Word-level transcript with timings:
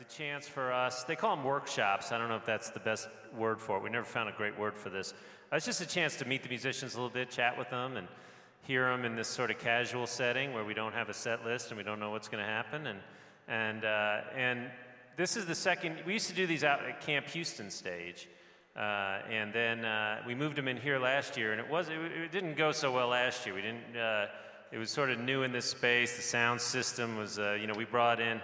it's 0.00 0.12
a 0.12 0.18
chance 0.18 0.48
for 0.48 0.72
us. 0.72 1.04
They 1.04 1.14
call 1.14 1.36
them 1.36 1.44
workshops. 1.44 2.10
I 2.10 2.18
don't 2.18 2.28
know 2.28 2.34
if 2.34 2.44
that's 2.44 2.70
the 2.70 2.80
best 2.80 3.06
word 3.32 3.60
for 3.60 3.76
it. 3.76 3.82
We 3.84 3.90
never 3.90 4.04
found 4.04 4.28
a 4.28 4.32
great 4.32 4.58
word 4.58 4.76
for 4.76 4.90
this. 4.90 5.14
Uh, 5.52 5.56
it's 5.56 5.66
just 5.66 5.80
a 5.80 5.86
chance 5.86 6.16
to 6.16 6.24
meet 6.24 6.42
the 6.42 6.48
musicians 6.48 6.94
a 6.94 6.96
little 6.96 7.14
bit, 7.14 7.30
chat 7.30 7.56
with 7.56 7.70
them, 7.70 7.96
and 7.96 8.08
hear 8.62 8.88
them 8.88 9.04
in 9.04 9.14
this 9.14 9.28
sort 9.28 9.52
of 9.52 9.58
casual 9.60 10.08
setting 10.08 10.52
where 10.52 10.64
we 10.64 10.74
don't 10.74 10.94
have 10.94 11.10
a 11.10 11.14
set 11.14 11.44
list 11.44 11.68
and 11.68 11.78
we 11.78 11.84
don't 11.84 12.00
know 12.00 12.10
what's 12.10 12.26
going 12.26 12.42
to 12.42 12.50
happen. 12.50 12.88
And 12.88 12.98
and 13.46 13.84
uh, 13.84 14.22
and 14.34 14.68
this 15.16 15.36
is 15.36 15.46
the 15.46 15.54
second. 15.54 15.98
We 16.04 16.14
used 16.14 16.28
to 16.28 16.34
do 16.34 16.48
these 16.48 16.64
out 16.64 16.84
at 16.84 17.00
Camp 17.00 17.28
Houston 17.28 17.70
stage. 17.70 18.28
Uh, 18.74 19.20
and 19.30 19.52
then 19.52 19.84
uh, 19.84 20.22
we 20.26 20.34
moved 20.34 20.56
them 20.56 20.66
in 20.66 20.76
here 20.76 20.98
last 20.98 21.36
year, 21.36 21.52
and 21.52 21.60
it 21.60 21.70
was 21.70 21.88
it, 21.88 22.00
it 22.00 22.32
didn't 22.32 22.56
go 22.56 22.72
so 22.72 22.90
well 22.90 23.10
last 23.10 23.46
year. 23.46 23.54
We 23.54 23.62
didn't. 23.62 23.96
Uh, 23.96 24.26
it 24.72 24.78
was 24.78 24.90
sort 24.90 25.10
of 25.10 25.20
new 25.20 25.44
in 25.44 25.52
this 25.52 25.66
space. 25.66 26.16
The 26.16 26.22
sound 26.22 26.60
system 26.60 27.16
was, 27.16 27.38
uh, 27.38 27.56
you 27.60 27.68
know, 27.68 27.74
we 27.74 27.84
brought 27.84 28.18
in 28.18 28.40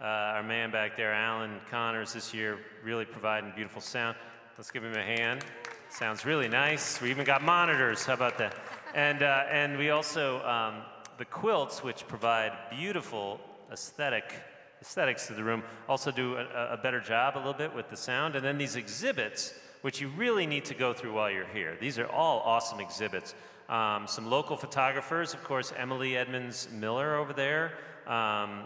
uh, 0.00 0.04
our 0.04 0.42
man 0.42 0.70
back 0.70 0.96
there, 0.96 1.12
Alan 1.12 1.60
Connors, 1.70 2.12
this 2.12 2.32
year, 2.32 2.58
really 2.84 3.04
providing 3.04 3.52
beautiful 3.54 3.80
sound. 3.80 4.16
Let's 4.56 4.70
give 4.70 4.84
him 4.84 4.94
a 4.94 5.02
hand. 5.02 5.44
Sounds 5.90 6.24
really 6.24 6.48
nice. 6.48 7.00
We 7.00 7.10
even 7.10 7.24
got 7.24 7.42
monitors. 7.42 8.04
How 8.04 8.14
about 8.14 8.38
that? 8.38 8.54
And 8.94 9.22
uh, 9.22 9.44
and 9.50 9.78
we 9.78 9.90
also 9.90 10.40
um, 10.46 10.82
the 11.18 11.24
quilts, 11.24 11.82
which 11.82 12.06
provide 12.06 12.52
beautiful 12.70 13.40
aesthetic 13.72 14.32
aesthetics 14.80 15.26
to 15.26 15.34
the 15.34 15.42
room, 15.42 15.62
also 15.88 16.10
do 16.10 16.36
a, 16.36 16.74
a 16.74 16.76
better 16.76 17.00
job 17.00 17.36
a 17.36 17.38
little 17.38 17.52
bit 17.52 17.74
with 17.74 17.90
the 17.90 17.96
sound. 17.96 18.36
And 18.36 18.44
then 18.44 18.58
these 18.58 18.76
exhibits 18.76 19.54
which 19.82 20.00
you 20.00 20.08
really 20.16 20.46
need 20.46 20.64
to 20.66 20.74
go 20.74 20.92
through 20.92 21.12
while 21.12 21.30
you're 21.30 21.46
here. 21.46 21.76
These 21.80 21.98
are 21.98 22.06
all 22.08 22.40
awesome 22.40 22.80
exhibits. 22.80 23.34
Um, 23.68 24.06
some 24.06 24.28
local 24.28 24.56
photographers, 24.56 25.34
of 25.34 25.44
course, 25.44 25.72
Emily 25.76 26.16
Edmonds 26.16 26.68
Miller 26.72 27.16
over 27.16 27.32
there. 27.32 27.72
Um, 28.06 28.64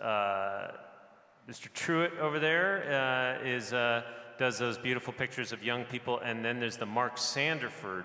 Mr. 0.00 1.68
Truitt 1.74 2.18
over 2.18 2.38
there 2.38 3.38
uh, 3.42 3.46
is, 3.46 3.72
uh, 3.72 4.02
does 4.38 4.58
those 4.58 4.78
beautiful 4.78 5.12
pictures 5.12 5.52
of 5.52 5.62
young 5.62 5.84
people. 5.84 6.20
And 6.20 6.44
then 6.44 6.60
there's 6.60 6.76
the 6.76 6.86
Mark 6.86 7.16
Sanderford. 7.16 8.04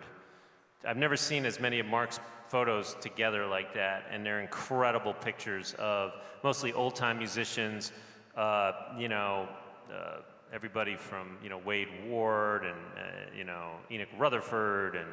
I've 0.87 0.97
never 0.97 1.17
seen 1.17 1.45
as 1.45 1.59
many 1.59 1.79
of 1.79 1.85
Mark's 1.85 2.19
photos 2.49 2.95
together 3.01 3.45
like 3.45 3.73
that. 3.73 4.05
And 4.11 4.25
they're 4.25 4.41
incredible 4.41 5.13
pictures 5.13 5.75
of 5.79 6.13
mostly 6.43 6.73
old 6.73 6.95
time 6.95 7.17
musicians, 7.17 7.91
uh, 8.35 8.71
you 8.97 9.09
know 9.09 9.47
uh, 9.93 10.17
everybody 10.51 10.95
from 10.95 11.37
you 11.43 11.49
know 11.49 11.59
Wade 11.59 11.87
Ward 12.07 12.63
and 12.63 12.77
uh, 12.97 13.37
you 13.37 13.43
know 13.43 13.71
Enoch 13.91 14.09
Rutherford 14.17 14.95
and 14.95 15.09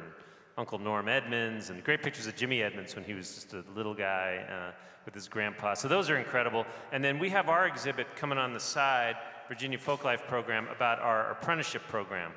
Uncle 0.57 0.79
Norm 0.79 1.07
Edmonds 1.07 1.69
and 1.69 1.83
great 1.83 2.03
pictures 2.03 2.27
of 2.27 2.35
Jimmy 2.35 2.61
Edmonds 2.61 2.95
when 2.95 3.03
he 3.03 3.13
was 3.13 3.33
just 3.35 3.53
a 3.53 3.63
little 3.75 3.93
guy 3.93 4.45
uh, 4.49 4.71
with 5.05 5.13
his 5.13 5.27
grandpa. 5.27 5.73
So 5.73 5.87
those 5.87 6.09
are 6.09 6.17
incredible. 6.17 6.65
And 6.91 7.03
then 7.03 7.19
we 7.19 7.29
have 7.29 7.49
our 7.49 7.67
exhibit 7.67 8.15
coming 8.15 8.37
on 8.37 8.53
the 8.53 8.59
side, 8.59 9.15
Virginia 9.47 9.77
Folklife 9.77 10.27
program, 10.27 10.67
about 10.67 10.99
our 10.99 11.31
apprenticeship 11.31 11.83
program, 11.87 12.31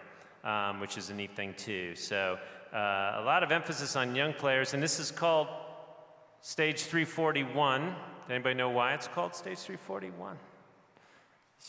um, 0.44 0.80
which 0.80 0.96
is 0.96 1.10
a 1.10 1.14
neat 1.14 1.36
thing 1.36 1.54
too. 1.56 1.94
So 1.94 2.38
uh, 2.72 2.76
a 2.76 3.22
lot 3.24 3.42
of 3.42 3.52
emphasis 3.52 3.96
on 3.96 4.14
young 4.14 4.32
players, 4.32 4.74
and 4.74 4.82
this 4.82 4.98
is 4.98 5.10
called 5.10 5.48
Stage 6.40 6.82
341. 6.82 7.94
Anybody 8.30 8.54
know 8.54 8.70
why 8.70 8.94
it's 8.94 9.08
called 9.08 9.34
Stage 9.34 9.58
341? 9.58 10.36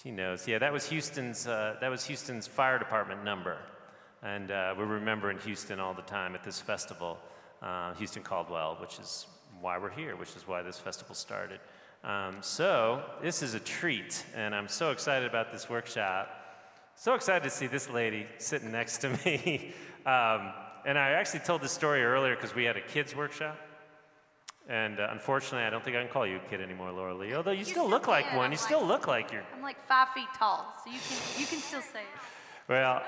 She 0.01 0.11
knows. 0.11 0.47
Yeah, 0.47 0.59
that 0.59 0.73
was 0.73 0.85
Houston's. 0.89 1.47
Uh, 1.47 1.75
that 1.79 1.89
was 1.89 2.05
Houston's 2.05 2.47
fire 2.47 2.77
department 2.77 3.23
number, 3.23 3.57
and 4.25 4.49
uh, 4.49 4.73
we 4.75 4.83
remember 4.83 5.29
in 5.29 5.37
Houston 5.39 5.79
all 5.79 5.93
the 5.93 6.01
time 6.01 6.33
at 6.33 6.43
this 6.43 6.59
festival, 6.59 7.19
uh, 7.61 7.93
Houston 7.93 8.23
Caldwell, 8.23 8.75
which 8.81 8.97
is 8.97 9.27
why 9.61 9.77
we're 9.77 9.91
here, 9.91 10.15
which 10.15 10.35
is 10.35 10.47
why 10.47 10.63
this 10.63 10.79
festival 10.79 11.13
started. 11.13 11.59
Um, 12.03 12.37
so 12.41 13.03
this 13.21 13.43
is 13.43 13.53
a 13.53 13.59
treat, 13.59 14.25
and 14.35 14.55
I'm 14.55 14.67
so 14.67 14.89
excited 14.89 15.29
about 15.29 15.51
this 15.51 15.69
workshop. 15.69 16.27
So 16.95 17.13
excited 17.13 17.43
to 17.43 17.51
see 17.51 17.67
this 17.67 17.87
lady 17.87 18.25
sitting 18.39 18.71
next 18.71 18.97
to 18.99 19.09
me. 19.25 19.73
um, 20.07 20.53
and 20.85 20.97
I 20.97 21.11
actually 21.11 21.41
told 21.41 21.61
this 21.61 21.71
story 21.71 22.03
earlier 22.03 22.35
because 22.35 22.55
we 22.55 22.63
had 22.63 22.77
a 22.77 22.81
kids 22.81 23.15
workshop. 23.15 23.59
And 24.67 24.99
uh, 24.99 25.09
unfortunately, 25.11 25.67
I 25.67 25.69
don't 25.69 25.83
think 25.83 25.95
I 25.95 26.01
can 26.01 26.11
call 26.11 26.25
you 26.25 26.37
a 26.37 26.49
kid 26.49 26.61
anymore, 26.61 26.91
Laura 26.91 27.13
Lee. 27.13 27.35
Although 27.35 27.51
you, 27.51 27.59
you 27.59 27.65
still, 27.65 27.83
still, 27.83 27.89
look 27.89 28.07
like 28.07 28.25
one. 28.33 28.45
I'm 28.45 28.51
you 28.51 28.57
like, 28.57 28.65
still 28.65 28.83
look 28.83 29.07
like 29.07 29.31
you're. 29.31 29.43
I'm 29.55 29.61
like 29.61 29.77
five 29.87 30.07
feet 30.15 30.29
tall, 30.35 30.73
so 30.83 30.91
you 30.91 30.97
can 31.07 31.41
you 31.41 31.45
can 31.45 31.59
still 31.59 31.81
say 31.81 31.99
it. 31.99 32.21
Well, 32.67 33.03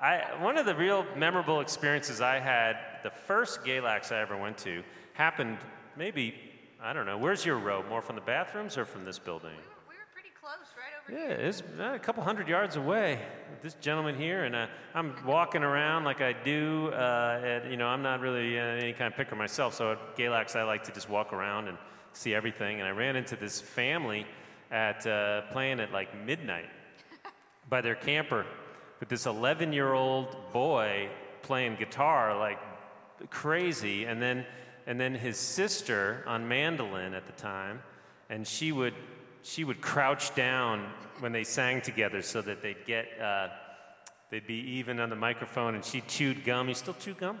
I, 0.00 0.22
one 0.40 0.56
of 0.56 0.66
the 0.66 0.74
real 0.74 1.04
memorable 1.16 1.60
experiences 1.60 2.20
I 2.20 2.38
had, 2.38 2.78
the 3.02 3.10
first 3.10 3.64
Galax 3.64 4.12
I 4.12 4.20
ever 4.20 4.36
went 4.36 4.56
to, 4.58 4.82
happened 5.12 5.58
maybe 5.96 6.34
I 6.82 6.94
don't 6.94 7.04
know. 7.04 7.18
Where's 7.18 7.44
your 7.44 7.58
row? 7.58 7.84
More 7.90 8.00
from 8.00 8.14
the 8.14 8.22
bathrooms 8.22 8.78
or 8.78 8.86
from 8.86 9.04
this 9.04 9.18
building? 9.18 9.50
We 9.50 9.56
were, 9.56 9.90
we 9.90 9.94
were 9.96 10.08
pretty 10.14 10.30
close, 10.40 10.56
right 10.78 11.14
over 11.14 11.28
here. 11.28 11.38
yeah, 11.38 11.46
it's 11.46 11.62
uh, 11.78 11.92
a 11.94 11.98
couple 11.98 12.22
hundred 12.22 12.48
yards 12.48 12.76
away. 12.76 13.20
This 13.62 13.74
gentleman 13.74 14.14
here, 14.16 14.44
and 14.44 14.56
uh, 14.56 14.66
I'm 14.94 15.14
walking 15.26 15.62
around 15.62 16.04
like 16.04 16.22
I 16.22 16.32
do. 16.32 16.88
Uh, 16.88 17.40
at, 17.44 17.70
you 17.70 17.76
know, 17.76 17.86
I'm 17.86 18.00
not 18.00 18.20
really 18.20 18.58
uh, 18.58 18.62
any 18.62 18.94
kind 18.94 19.12
of 19.12 19.16
picker 19.18 19.36
myself, 19.36 19.74
so 19.74 19.92
at 19.92 20.16
Galax 20.16 20.56
I 20.56 20.62
like 20.62 20.82
to 20.84 20.92
just 20.92 21.10
walk 21.10 21.34
around 21.34 21.68
and 21.68 21.76
see 22.14 22.34
everything. 22.34 22.80
And 22.80 22.88
I 22.88 22.92
ran 22.92 23.14
into 23.14 23.36
this 23.36 23.60
family 23.60 24.26
at 24.70 25.06
uh, 25.06 25.42
playing 25.52 25.80
at 25.80 25.92
like 25.92 26.08
midnight 26.24 26.70
by 27.68 27.82
their 27.82 27.94
camper 27.94 28.46
with 29.00 29.08
this 29.08 29.24
11-year-old 29.24 30.52
boy 30.52 31.08
playing 31.42 31.76
guitar 31.76 32.38
like 32.38 32.58
crazy, 33.30 34.04
and 34.04 34.20
then 34.20 34.46
and 34.86 34.98
then 35.00 35.14
his 35.14 35.36
sister 35.36 36.24
on 36.26 36.48
mandolin 36.48 37.14
at 37.14 37.26
the 37.26 37.32
time, 37.32 37.82
and 38.28 38.46
she 38.46 38.72
would 38.72 38.94
she 39.42 39.64
would 39.64 39.80
crouch 39.80 40.34
down 40.34 40.86
when 41.20 41.32
they 41.32 41.44
sang 41.44 41.80
together 41.80 42.22
so 42.22 42.40
that 42.42 42.62
they'd 42.62 42.86
get 42.86 43.06
uh, 43.20 43.48
they'd 44.30 44.46
be 44.46 44.54
even 44.54 45.00
on 45.00 45.10
the 45.10 45.16
microphone 45.16 45.74
and 45.74 45.84
she 45.84 46.00
chewed 46.02 46.44
gum. 46.44 46.68
You 46.68 46.74
still 46.74 46.94
chew 46.94 47.14
gum 47.14 47.38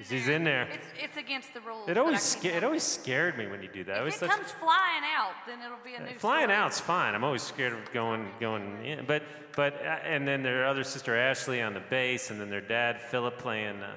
it's 0.00 0.10
in 0.10 0.16
She's 0.16 0.26
there. 0.26 0.36
in 0.36 0.44
there. 0.44 0.68
It's, 0.72 0.84
it's, 1.02 1.16
against 1.16 1.54
the 1.54 1.60
rules. 1.60 1.88
It 1.88 1.98
always 1.98 2.22
sca- 2.22 2.56
it 2.56 2.64
always 2.64 2.82
scared 2.82 3.36
me 3.38 3.46
when 3.46 3.62
you 3.62 3.68
do 3.68 3.84
that. 3.84 4.06
If 4.06 4.22
it, 4.22 4.28
comes 4.28 4.50
flying 4.52 5.02
out, 5.16 5.32
then 5.46 5.58
it'll 5.60 5.78
be 5.84 5.94
a 5.94 6.00
new. 6.00 6.18
Flying 6.18 6.46
story. 6.46 6.58
out's 6.58 6.80
fine. 6.80 7.14
I'm 7.14 7.24
always 7.24 7.42
scared 7.42 7.72
of 7.72 7.92
going 7.92 8.28
going 8.40 8.84
in. 8.84 9.04
But 9.06 9.22
but 9.56 9.74
uh, 9.74 9.98
and 10.04 10.26
then 10.26 10.42
their 10.42 10.66
other 10.66 10.84
sister 10.84 11.16
Ashley 11.16 11.62
on 11.62 11.74
the 11.74 11.82
bass, 11.90 12.30
and 12.30 12.40
then 12.40 12.50
their 12.50 12.60
dad 12.60 13.00
Philip 13.00 13.38
playing 13.38 13.80
uh, 13.80 13.92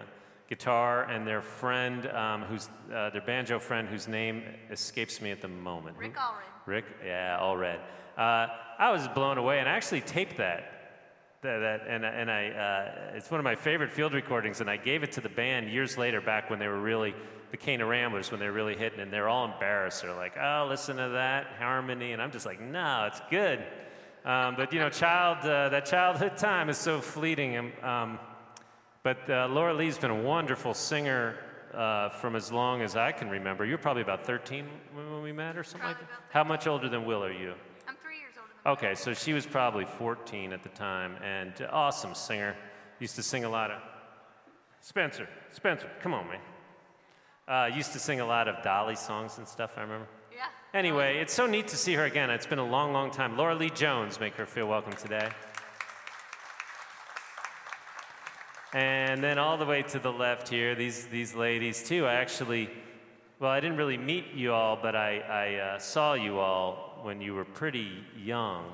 guitar, 0.49 1.03
and 1.03 1.25
their 1.27 1.41
friend 1.41 2.07
um, 2.07 2.43
who's 2.43 2.69
uh, 2.93 3.09
their 3.09 3.21
banjo 3.21 3.59
friend 3.59 3.87
whose 3.87 4.07
name 4.07 4.43
escapes 4.69 5.21
me 5.21 5.31
at 5.31 5.41
the 5.41 5.47
moment. 5.47 5.97
Rick 5.97 6.15
Allred. 6.15 6.51
Rick, 6.65 6.85
yeah, 7.05 7.39
Allred. 7.39 7.79
Uh, 8.17 8.47
I 8.77 8.91
was 8.91 9.07
blown 9.09 9.37
away, 9.37 9.59
and 9.59 9.69
I 9.69 9.73
actually 9.73 10.01
taped 10.01 10.37
that. 10.37 10.80
That, 11.41 11.81
and, 11.87 12.05
and 12.05 12.29
I, 12.29 12.49
uh, 12.49 13.15
it's 13.15 13.31
one 13.31 13.39
of 13.39 13.43
my 13.43 13.55
favorite 13.55 13.91
field 13.91 14.13
recordings, 14.13 14.61
and 14.61 14.69
I 14.69 14.77
gave 14.77 15.01
it 15.01 15.13
to 15.13 15.21
the 15.21 15.29
band 15.29 15.69
years 15.69 15.97
later, 15.97 16.21
back 16.21 16.49
when 16.51 16.59
they 16.59 16.67
were 16.67 16.79
really 16.79 17.15
the 17.49 17.57
Cana 17.57 17.85
Ramblers, 17.85 18.29
when 18.29 18.39
they 18.39 18.45
were 18.45 18.51
really 18.51 18.77
hitting, 18.77 18.99
and 18.99 19.11
they're 19.11 19.27
all 19.27 19.45
embarrassed. 19.45 20.03
They're 20.03 20.15
like, 20.15 20.37
"Oh, 20.37 20.67
listen 20.69 20.97
to 20.97 21.09
that 21.09 21.47
harmony," 21.57 22.13
and 22.13 22.21
I'm 22.21 22.31
just 22.31 22.45
like, 22.45 22.61
"No, 22.61 23.05
it's 23.07 23.21
good." 23.29 23.59
Um, 24.23 24.55
but 24.55 24.71
you 24.71 24.79
know, 24.79 24.89
child, 24.89 25.39
uh, 25.39 25.69
that 25.69 25.85
childhood 25.85 26.37
time 26.37 26.69
is 26.69 26.77
so 26.77 27.01
fleeting. 27.01 27.55
And, 27.55 27.83
um, 27.83 28.19
but 29.01 29.27
uh, 29.29 29.47
Laura 29.49 29.73
Lee's 29.73 29.97
been 29.97 30.11
a 30.11 30.21
wonderful 30.21 30.75
singer 30.75 31.37
uh, 31.73 32.09
from 32.09 32.35
as 32.35 32.51
long 32.51 32.81
as 32.83 32.95
I 32.95 33.11
can 33.11 33.29
remember. 33.29 33.65
You're 33.65 33.79
probably 33.79 34.03
about 34.03 34.25
13 34.25 34.65
when 34.93 35.23
we 35.23 35.31
met 35.31 35.57
or 35.57 35.63
something 35.63 35.81
probably 35.81 36.01
like 36.03 36.11
that? 36.11 36.19
How 36.29 36.43
much 36.43 36.67
older 36.67 36.87
than 36.87 37.05
Will 37.05 37.23
are 37.23 37.31
you? 37.31 37.55
I'm 37.87 37.95
three 38.03 38.19
years 38.19 38.33
older 38.37 38.49
than 38.49 38.50
Okay, 38.63 38.93
so 38.93 39.15
she 39.15 39.33
was 39.33 39.47
probably 39.47 39.85
14 39.85 40.53
at 40.53 40.61
the 40.61 40.69
time 40.69 41.15
and 41.23 41.51
awesome 41.71 42.13
singer. 42.13 42.55
Used 42.99 43.15
to 43.15 43.23
sing 43.23 43.43
a 43.43 43.49
lot 43.49 43.71
of. 43.71 43.81
Spencer, 44.81 45.27
Spencer, 45.49 45.89
come 46.01 46.13
on, 46.13 46.27
man. 46.27 46.39
Uh, 47.47 47.75
used 47.75 47.91
to 47.93 47.99
sing 47.99 48.19
a 48.19 48.25
lot 48.25 48.47
of 48.47 48.63
Dolly 48.63 48.95
songs 48.95 49.39
and 49.39 49.47
stuff, 49.47 49.71
I 49.77 49.81
remember. 49.81 50.07
Yeah. 50.31 50.45
Anyway, 50.75 51.17
it's 51.17 51.33
so 51.33 51.47
neat 51.47 51.69
to 51.69 51.75
see 51.75 51.95
her 51.95 52.05
again. 52.05 52.29
It's 52.29 52.45
been 52.45 52.59
a 52.59 52.65
long, 52.65 52.93
long 52.93 53.09
time. 53.09 53.35
Laura 53.35 53.55
Lee 53.55 53.71
Jones, 53.71 54.19
make 54.19 54.35
her 54.35 54.45
feel 54.45 54.67
welcome 54.67 54.93
today. 54.93 55.29
And 58.73 59.23
then 59.23 59.39
all 59.39 59.57
the 59.57 59.65
way 59.65 59.81
to 59.81 59.97
the 59.97 60.11
left 60.11 60.47
here, 60.47 60.75
these, 60.75 61.07
these 61.07 61.33
ladies 61.33 61.83
too. 61.83 62.05
I 62.05 62.13
actually, 62.13 62.69
well, 63.39 63.49
I 63.49 63.59
didn't 63.59 63.77
really 63.77 63.97
meet 63.97 64.33
you 64.35 64.53
all, 64.53 64.77
but 64.79 64.95
I, 64.95 65.17
I 65.19 65.55
uh, 65.55 65.79
saw 65.79 66.13
you 66.13 66.37
all 66.37 66.90
when 67.03 67.21
you 67.21 67.33
were 67.33 67.45
pretty 67.45 68.03
young. 68.17 68.65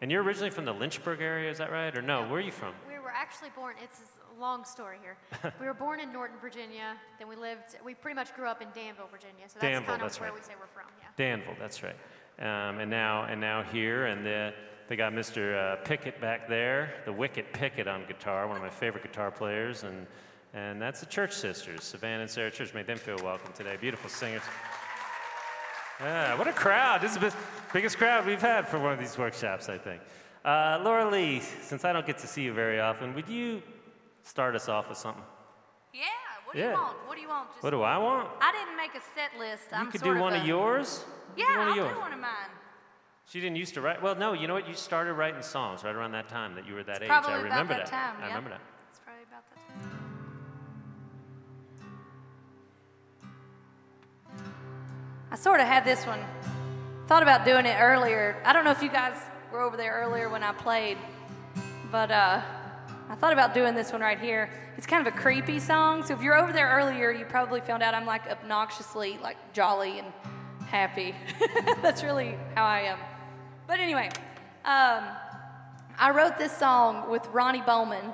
And 0.00 0.10
you're 0.10 0.22
originally 0.22 0.50
from 0.50 0.64
the 0.64 0.72
Lynchburg 0.72 1.20
area, 1.20 1.50
is 1.50 1.58
that 1.58 1.72
right? 1.72 1.96
Or 1.96 2.02
no, 2.02 2.22
where 2.22 2.38
are 2.38 2.40
you 2.40 2.52
from? 2.52 2.74
We 2.88 2.98
were 2.98 3.12
actually 3.14 3.50
born, 3.56 3.74
it's 3.82 4.00
a 4.36 4.40
long 4.40 4.64
story 4.64 4.98
here. 5.00 5.16
we 5.60 5.66
were 5.66 5.74
born 5.74 6.00
in 6.00 6.12
Norton, 6.12 6.36
Virginia. 6.40 6.96
Then 7.18 7.28
we 7.28 7.36
lived, 7.36 7.76
we 7.84 7.94
pretty 7.94 8.14
much 8.14 8.34
grew 8.34 8.46
up 8.46 8.60
in 8.60 8.68
Danville, 8.74 9.08
Virginia. 9.10 9.48
So 9.48 9.54
that's 9.54 9.62
Danville, 9.62 9.86
kind 9.86 10.02
of 10.02 10.08
that's 10.08 10.20
where 10.20 10.30
right. 10.30 10.38
we 10.38 10.44
say 10.44 10.52
we're 10.60 10.66
from, 10.66 10.90
yeah. 11.00 11.06
Danville, 11.16 11.54
that's 11.58 11.82
right. 11.82 11.96
Um, 12.38 12.80
and 12.80 12.90
now, 12.90 13.24
and 13.24 13.40
now 13.40 13.62
here, 13.62 14.06
and 14.06 14.26
the, 14.26 14.52
they 14.88 14.96
got 14.96 15.12
Mr. 15.12 15.56
Uh, 15.56 15.76
Pickett 15.84 16.20
back 16.20 16.48
there, 16.48 16.94
the 17.04 17.12
Wicked 17.12 17.52
Pickett 17.52 17.88
on 17.88 18.04
guitar, 18.06 18.46
one 18.46 18.56
of 18.56 18.62
my 18.62 18.70
favorite 18.70 19.04
guitar 19.04 19.30
players, 19.30 19.84
and, 19.84 20.06
and 20.52 20.82
that's 20.82 21.00
the 21.00 21.06
Church 21.06 21.32
Sisters, 21.32 21.84
Savannah 21.84 22.22
and 22.22 22.30
Sarah 22.30 22.50
Church. 22.50 22.74
Made 22.74 22.86
them 22.86 22.98
feel 22.98 23.16
welcome 23.22 23.52
today. 23.54 23.76
Beautiful 23.80 24.10
singers. 24.10 24.42
Yeah, 26.00 26.34
what 26.38 26.48
a 26.48 26.52
crowd. 26.52 27.00
This 27.00 27.12
is 27.12 27.18
the 27.18 27.32
biggest 27.72 27.98
crowd 27.98 28.26
we've 28.26 28.40
had 28.40 28.66
for 28.68 28.78
one 28.78 28.92
of 28.92 28.98
these 28.98 29.16
workshops, 29.16 29.68
I 29.68 29.78
think. 29.78 30.02
Uh, 30.44 30.80
Laura 30.84 31.08
Lee, 31.08 31.40
since 31.40 31.84
I 31.84 31.92
don't 31.92 32.06
get 32.06 32.18
to 32.18 32.26
see 32.26 32.42
you 32.42 32.52
very 32.52 32.80
often, 32.80 33.14
would 33.14 33.28
you 33.28 33.62
start 34.22 34.54
us 34.54 34.68
off 34.68 34.88
with 34.88 34.98
something? 34.98 35.22
Yeah. 35.92 36.02
What 36.44 36.54
do 36.54 36.58
Yeah. 36.60 36.70
you 36.70 36.74
want? 36.74 36.96
What 37.06 37.14
do 37.16 37.20
you 37.22 37.28
want? 37.28 37.50
Just, 37.52 37.62
What 37.62 37.70
do 37.70 37.82
I 37.82 37.96
want? 37.98 38.28
I 38.40 38.52
didn't 38.52 38.76
make 38.76 38.94
a 38.94 39.00
set 39.14 39.38
list. 39.38 39.64
You 39.72 39.78
I'm 39.78 39.90
could 39.90 40.02
do 40.02 40.18
one 40.18 40.34
a, 40.34 40.38
of 40.40 40.46
yours. 40.46 41.04
Yeah, 41.36 41.46
do 41.46 41.52
I'll 41.60 41.70
of 41.70 41.76
yours. 41.76 41.94
do 41.94 42.00
one 42.00 42.12
of 42.12 42.18
mine. 42.20 42.50
She 43.26 43.40
didn't 43.40 43.56
used 43.56 43.72
to 43.74 43.80
write. 43.80 44.02
Well, 44.02 44.14
no, 44.16 44.34
you 44.34 44.46
know 44.46 44.54
what? 44.54 44.68
You 44.68 44.74
started 44.74 45.14
writing 45.14 45.40
songs 45.42 45.82
right 45.82 45.94
around 45.94 46.12
that 46.12 46.28
time 46.28 46.54
that 46.56 46.66
you 46.66 46.74
were 46.74 46.82
that 46.84 47.02
age. 47.02 47.08
Probably 47.08 47.32
I 47.32 47.36
about 47.38 47.44
remember 47.44 47.74
that 47.74 47.86
time. 47.86 48.16
I 48.20 48.26
remember 48.26 48.50
that. 48.50 48.60
It's 48.90 48.98
probably 49.00 49.22
about 49.22 49.44
that 49.54 49.90
time. 49.90 50.03
I 55.34 55.36
sort 55.36 55.58
of 55.58 55.66
had 55.66 55.84
this 55.84 56.06
one. 56.06 56.20
Thought 57.08 57.24
about 57.24 57.44
doing 57.44 57.66
it 57.66 57.76
earlier. 57.80 58.40
I 58.44 58.52
don't 58.52 58.64
know 58.64 58.70
if 58.70 58.80
you 58.84 58.88
guys 58.88 59.20
were 59.50 59.62
over 59.62 59.76
there 59.76 59.94
earlier 59.94 60.28
when 60.28 60.44
I 60.44 60.52
played, 60.52 60.96
but 61.90 62.12
uh, 62.12 62.40
I 63.08 63.14
thought 63.16 63.32
about 63.32 63.52
doing 63.52 63.74
this 63.74 63.90
one 63.90 64.00
right 64.00 64.20
here. 64.20 64.48
It's 64.76 64.86
kind 64.86 65.04
of 65.04 65.12
a 65.12 65.16
creepy 65.16 65.58
song, 65.58 66.04
so 66.04 66.14
if 66.14 66.22
you're 66.22 66.36
over 66.36 66.52
there 66.52 66.68
earlier, 66.68 67.10
you 67.10 67.24
probably 67.24 67.60
found 67.60 67.82
out 67.82 67.94
I'm 67.94 68.06
like 68.06 68.30
obnoxiously 68.30 69.18
like 69.24 69.36
jolly 69.52 69.98
and 69.98 70.06
happy. 70.68 71.16
That's 71.82 72.04
really 72.04 72.36
how 72.54 72.64
I 72.64 72.82
am. 72.82 72.98
But 73.66 73.80
anyway, 73.80 74.10
um, 74.64 75.02
I 75.98 76.12
wrote 76.14 76.38
this 76.38 76.56
song 76.56 77.10
with 77.10 77.26
Ronnie 77.32 77.62
Bowman, 77.62 78.12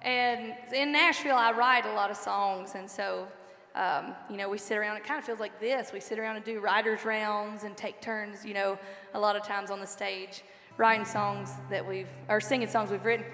and 0.00 0.54
in 0.74 0.92
Nashville, 0.92 1.36
I 1.36 1.52
write 1.52 1.84
a 1.84 1.92
lot 1.92 2.10
of 2.10 2.16
songs, 2.16 2.74
and 2.74 2.90
so 2.90 3.28
um, 3.74 4.14
you 4.30 4.36
know 4.36 4.48
we 4.48 4.58
sit 4.58 4.76
around. 4.76 4.96
It 4.96 5.04
kind 5.04 5.18
of 5.18 5.24
feels 5.24 5.40
like 5.40 5.60
this. 5.60 5.92
We 5.92 6.00
sit 6.00 6.18
around 6.18 6.36
and 6.36 6.44
do 6.44 6.60
writers' 6.60 7.04
rounds 7.04 7.64
and 7.64 7.76
take 7.76 8.00
turns. 8.00 8.44
You 8.44 8.54
know, 8.54 8.78
a 9.14 9.20
lot 9.20 9.36
of 9.36 9.44
times 9.44 9.70
on 9.70 9.80
the 9.80 9.86
stage, 9.86 10.42
writing 10.76 11.04
songs 11.04 11.50
that 11.70 11.86
we've 11.86 12.08
or 12.28 12.40
singing 12.40 12.68
songs 12.68 12.90
we've 12.90 13.04
written. 13.04 13.26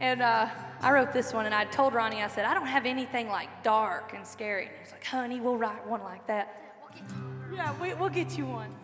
And 0.00 0.22
uh, 0.22 0.48
I 0.80 0.90
wrote 0.92 1.12
this 1.12 1.32
one, 1.32 1.46
and 1.46 1.54
I 1.54 1.64
told 1.64 1.94
Ronnie, 1.94 2.22
I 2.22 2.28
said, 2.28 2.44
I 2.44 2.54
don't 2.54 2.66
have 2.66 2.84
anything 2.84 3.28
like 3.28 3.62
dark 3.62 4.12
and 4.14 4.26
scary. 4.26 4.66
And 4.66 4.74
he's 4.82 4.92
like, 4.92 5.04
Honey, 5.04 5.40
we'll 5.40 5.56
write 5.56 5.86
one 5.86 6.02
like 6.02 6.26
that. 6.26 6.60
Yeah, 7.54 7.74
we, 7.80 7.94
we'll 7.94 8.08
get 8.08 8.36
you 8.36 8.46
one. 8.46 8.74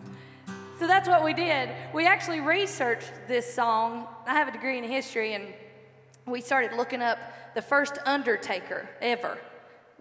So 0.79 0.87
that's 0.87 1.07
what 1.07 1.23
we 1.23 1.33
did. 1.33 1.69
We 1.93 2.07
actually 2.07 2.39
researched 2.39 3.11
this 3.27 3.53
song. 3.53 4.07
I 4.25 4.33
have 4.33 4.47
a 4.47 4.51
degree 4.51 4.77
in 4.77 4.83
history, 4.83 5.33
and 5.33 5.53
we 6.25 6.41
started 6.41 6.73
looking 6.73 7.01
up 7.01 7.19
the 7.53 7.61
first 7.61 7.97
Undertaker 8.05 8.89
ever. 9.01 9.37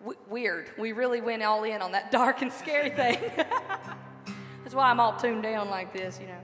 W- 0.01 0.19
weird. 0.29 0.71
We 0.79 0.93
really 0.93 1.21
went 1.21 1.43
all 1.43 1.65
in 1.65 1.83
on 1.83 1.93
that 1.93 2.11
dark 2.13 2.43
and 2.43 2.53
scary 2.53 2.91
thing. 2.91 3.19
that's 3.37 4.75
why 4.75 4.91
I'm 4.91 4.99
all 4.99 5.17
tuned 5.17 5.43
down 5.43 5.69
like 5.69 5.93
this, 5.93 6.19
you 6.21 6.27
know. 6.27 6.41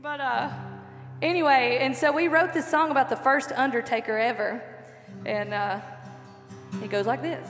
But 0.00 0.20
uh, 0.20 0.50
anyway, 1.20 1.78
and 1.80 1.96
so 1.96 2.12
we 2.12 2.28
wrote 2.28 2.52
this 2.52 2.68
song 2.70 2.90
about 2.90 3.08
the 3.08 3.16
first 3.16 3.52
Undertaker 3.52 4.16
ever, 4.16 4.62
and 5.26 5.52
uh, 5.52 5.80
it 6.82 6.90
goes 6.90 7.06
like 7.06 7.22
this. 7.22 7.48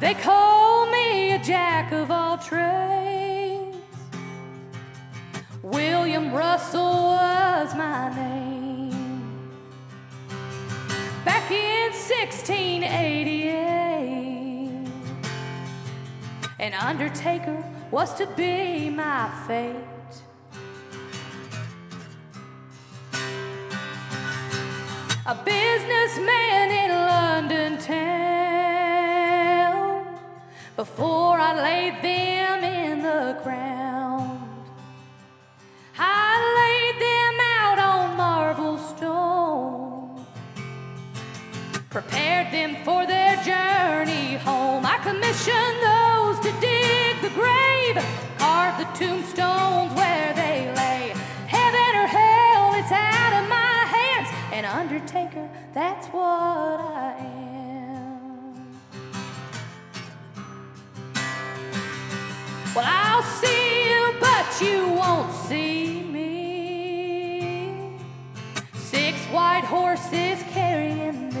They 0.00 0.12
call 0.12 0.90
me 0.90 1.32
a 1.32 1.42
jack 1.42 1.92
of 1.92 2.10
all 2.10 2.36
trades. 2.36 2.93
William 6.14 6.32
Russell 6.32 6.80
was 6.80 7.74
my 7.74 8.08
name. 8.14 9.50
Back 11.24 11.50
in 11.50 11.90
1688, 11.90 14.86
an 16.60 16.74
undertaker 16.74 17.60
was 17.90 18.14
to 18.14 18.28
be 18.36 18.90
my 18.90 19.28
fate. 19.48 19.74
A 25.26 25.34
businessman 25.34 26.70
in 26.70 26.90
London 26.90 27.76
town. 27.78 28.06
Before 30.76 31.40
I 31.40 31.60
laid 31.60 32.00
them 32.02 32.62
in 32.62 33.02
the 33.02 33.36
ground, 33.42 33.83
them 42.54 42.76
for 42.84 43.04
their 43.04 43.34
journey 43.42 44.36
home. 44.36 44.86
I 44.86 44.96
commissioned 45.08 45.78
those 45.90 46.38
to 46.46 46.50
dig 46.60 47.20
the 47.20 47.32
grave, 47.40 47.96
carve 48.38 48.78
the 48.78 48.86
tombstones 48.98 49.92
where 49.94 50.32
they 50.34 50.72
lay. 50.80 51.12
Heaven 51.48 51.90
or 52.00 52.06
hell, 52.06 52.74
it's 52.80 52.92
out 52.92 53.32
of 53.40 53.48
my 53.48 53.76
hands. 53.96 54.28
An 54.52 54.64
undertaker, 54.64 55.48
that's 55.72 56.06
what 56.08 56.78
I 57.02 57.16
am. 57.18 58.54
Well, 62.76 62.86
I'll 62.86 63.28
see 63.40 63.90
you, 63.90 64.14
but 64.20 64.46
you 64.64 64.78
won't 65.00 65.32
see 65.48 66.04
me. 66.04 67.98
Six 68.74 69.18
white 69.34 69.64
horses 69.64 70.44
carrying 70.52 71.33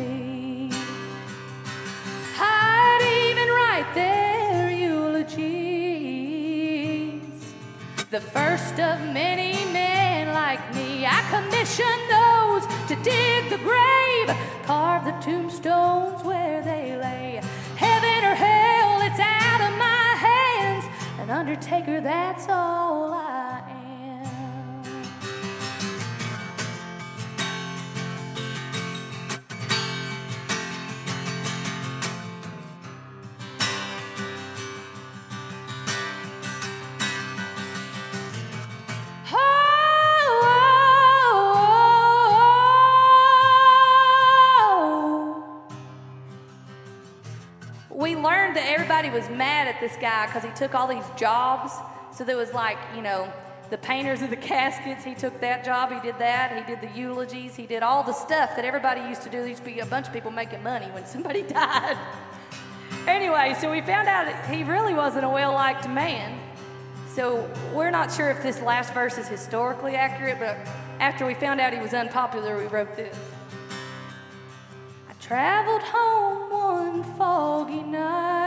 The 8.14 8.20
first 8.20 8.78
of 8.78 9.00
many 9.12 9.54
men 9.72 10.28
like 10.28 10.62
me. 10.72 11.04
I 11.04 11.20
commissioned 11.34 12.06
those 12.14 12.64
to 12.86 12.94
dig 13.02 13.50
the 13.50 13.58
grave, 13.58 14.36
carve 14.62 15.04
the 15.04 15.10
tombstones 15.20 16.22
where 16.22 16.62
they 16.62 16.96
lay. 16.96 17.40
Heaven 17.74 18.24
or 18.30 18.36
hell, 18.36 19.00
it's 19.02 19.18
out 19.18 19.60
of 19.62 19.76
my 19.76 20.14
hands. 20.28 20.84
An 21.18 21.28
undertaker, 21.28 22.00
that's 22.00 22.48
all 22.48 23.12
I 23.12 23.23
was 49.14 49.28
mad 49.30 49.68
at 49.68 49.80
this 49.80 49.96
guy 49.96 50.26
because 50.26 50.42
he 50.42 50.50
took 50.50 50.74
all 50.74 50.86
these 50.86 51.08
jobs. 51.16 51.72
So 52.12 52.24
there 52.24 52.36
was 52.36 52.52
like, 52.52 52.76
you 52.94 53.02
know, 53.02 53.32
the 53.70 53.78
painters 53.78 54.20
of 54.22 54.30
the 54.30 54.36
caskets, 54.52 55.04
he 55.04 55.14
took 55.14 55.40
that 55.40 55.64
job, 55.64 55.92
he 55.92 56.00
did 56.00 56.18
that, 56.18 56.54
he 56.54 56.74
did 56.74 56.80
the 56.80 56.98
eulogies, 56.98 57.56
he 57.56 57.66
did 57.66 57.82
all 57.82 58.02
the 58.02 58.12
stuff 58.12 58.56
that 58.56 58.64
everybody 58.64 59.00
used 59.02 59.22
to 59.22 59.30
do. 59.30 59.38
There 59.38 59.48
used 59.48 59.64
to 59.64 59.70
be 59.70 59.80
a 59.80 59.86
bunch 59.86 60.08
of 60.08 60.12
people 60.12 60.30
making 60.30 60.62
money 60.62 60.86
when 60.86 61.06
somebody 61.06 61.42
died. 61.62 61.96
Anyway, 63.06 63.54
so 63.58 63.70
we 63.70 63.80
found 63.80 64.08
out 64.08 64.28
he 64.46 64.64
really 64.64 64.94
wasn't 64.94 65.24
a 65.24 65.28
well 65.28 65.52
liked 65.52 65.88
man. 65.88 66.38
So 67.14 67.48
we're 67.72 67.90
not 67.90 68.12
sure 68.12 68.30
if 68.30 68.42
this 68.42 68.60
last 68.60 68.92
verse 68.92 69.18
is 69.18 69.28
historically 69.28 69.94
accurate, 69.94 70.40
but 70.40 70.56
after 70.98 71.24
we 71.24 71.34
found 71.34 71.60
out 71.60 71.72
he 71.72 71.78
was 71.78 71.94
unpopular, 71.94 72.58
we 72.58 72.66
wrote 72.66 72.96
this. 72.96 73.16
I 75.08 75.12
traveled 75.20 75.82
home 75.82 76.50
one 76.50 77.04
foggy 77.16 77.82
night. 77.82 78.43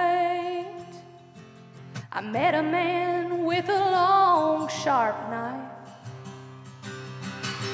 I 2.18 2.22
met 2.22 2.56
a 2.56 2.64
man 2.64 3.46
with 3.46 3.70
a 3.70 3.78
long, 3.78 4.68
sharp 4.70 5.16
knife. 5.30 5.70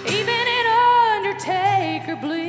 Even 0.05 0.47
an 0.57 0.65
undertaker 1.15 2.17
bleeds. 2.17 2.43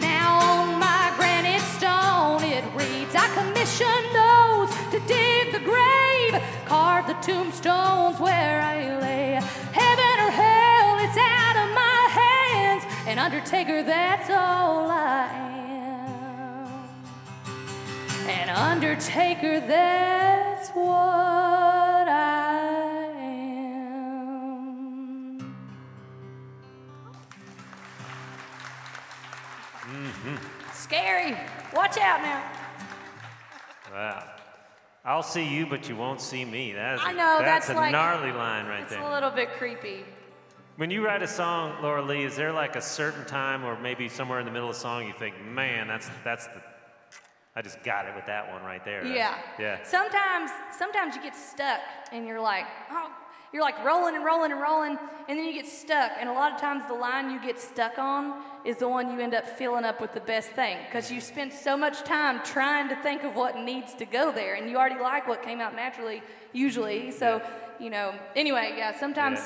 Now 0.00 0.40
on 0.40 0.80
my 0.80 1.12
granite 1.16 1.62
stone 1.78 2.42
it 2.42 2.64
reads, 2.74 3.14
I 3.14 3.28
commissioned 3.38 4.10
those 4.18 4.74
to 4.90 4.98
dig 5.06 5.52
the 5.52 5.60
grave, 5.60 6.42
carve 6.64 7.06
the 7.06 7.14
tombstones 7.22 8.18
where 8.18 8.60
I 8.60 8.98
lay. 8.98 9.38
Heaven 9.70 10.16
or 10.26 10.32
hell, 10.42 10.98
it's 11.06 11.16
out 11.16 11.54
of 11.54 11.70
my 11.72 12.08
hands. 12.20 12.82
An 13.06 13.20
undertaker, 13.20 13.84
that's 13.84 14.28
all 14.28 14.90
I 14.90 15.28
am 15.28 15.59
an 18.30 18.50
undertaker, 18.50 19.60
that's 19.60 20.70
what 20.70 22.08
I 22.08 23.02
am. 23.42 25.54
Mm-hmm. 29.82 30.36
Scary. 30.72 31.36
Watch 31.74 31.98
out 31.98 32.22
now. 32.22 32.42
Wow. 33.92 34.24
I'll 35.04 35.22
see 35.22 35.46
you, 35.46 35.66
but 35.66 35.88
you 35.88 35.96
won't 35.96 36.20
see 36.20 36.44
me. 36.44 36.72
That 36.72 36.96
is, 36.96 37.00
I 37.02 37.12
know, 37.12 37.38
that's, 37.40 37.66
that's 37.66 37.76
a 37.76 37.80
like, 37.80 37.92
gnarly 37.92 38.32
line 38.32 38.66
right 38.66 38.88
there. 38.88 38.98
It's 38.98 39.08
a 39.08 39.12
little 39.12 39.30
bit 39.30 39.50
creepy. 39.52 40.04
When 40.76 40.90
you 40.90 41.04
write 41.04 41.22
a 41.22 41.28
song, 41.28 41.82
Laura 41.82 42.02
Lee, 42.02 42.24
is 42.24 42.36
there 42.36 42.52
like 42.52 42.76
a 42.76 42.80
certain 42.80 43.24
time 43.26 43.64
or 43.64 43.78
maybe 43.80 44.08
somewhere 44.08 44.40
in 44.40 44.46
the 44.46 44.52
middle 44.52 44.68
of 44.68 44.74
the 44.74 44.80
song 44.80 45.06
you 45.06 45.12
think, 45.12 45.34
man, 45.44 45.88
that's, 45.88 46.08
that's 46.24 46.46
the 46.46 46.62
I 47.56 47.62
just 47.62 47.82
got 47.82 48.06
it 48.06 48.14
with 48.14 48.26
that 48.26 48.50
one 48.52 48.62
right 48.62 48.84
there. 48.84 49.04
Yeah. 49.04 49.36
Yeah. 49.58 49.82
Sometimes, 49.82 50.50
sometimes 50.78 51.16
you 51.16 51.22
get 51.22 51.34
stuck 51.34 51.80
and 52.12 52.26
you're 52.26 52.40
like, 52.40 52.64
oh, 52.90 53.10
you're 53.52 53.62
like 53.62 53.84
rolling 53.84 54.14
and 54.14 54.24
rolling 54.24 54.52
and 54.52 54.60
rolling, 54.60 54.96
and 55.28 55.36
then 55.36 55.44
you 55.44 55.52
get 55.52 55.66
stuck. 55.66 56.12
And 56.20 56.28
a 56.28 56.32
lot 56.32 56.52
of 56.52 56.60
times, 56.60 56.84
the 56.86 56.94
line 56.94 57.32
you 57.32 57.42
get 57.42 57.58
stuck 57.58 57.98
on 57.98 58.42
is 58.64 58.76
the 58.76 58.88
one 58.88 59.10
you 59.10 59.18
end 59.18 59.34
up 59.34 59.44
filling 59.44 59.84
up 59.84 60.00
with 60.00 60.12
the 60.12 60.20
best 60.20 60.50
thing 60.50 60.76
because 60.86 61.10
you 61.10 61.20
spend 61.20 61.52
so 61.52 61.76
much 61.76 62.04
time 62.04 62.40
trying 62.44 62.88
to 62.88 62.96
think 63.02 63.24
of 63.24 63.34
what 63.34 63.56
needs 63.58 63.92
to 63.94 64.04
go 64.04 64.30
there, 64.30 64.54
and 64.54 64.70
you 64.70 64.76
already 64.76 65.00
like 65.00 65.26
what 65.26 65.42
came 65.42 65.60
out 65.60 65.74
naturally, 65.74 66.22
usually. 66.52 67.10
So, 67.10 67.42
you 67.80 67.90
know, 67.90 68.14
anyway, 68.36 68.74
yeah. 68.76 68.96
Sometimes, 68.96 69.40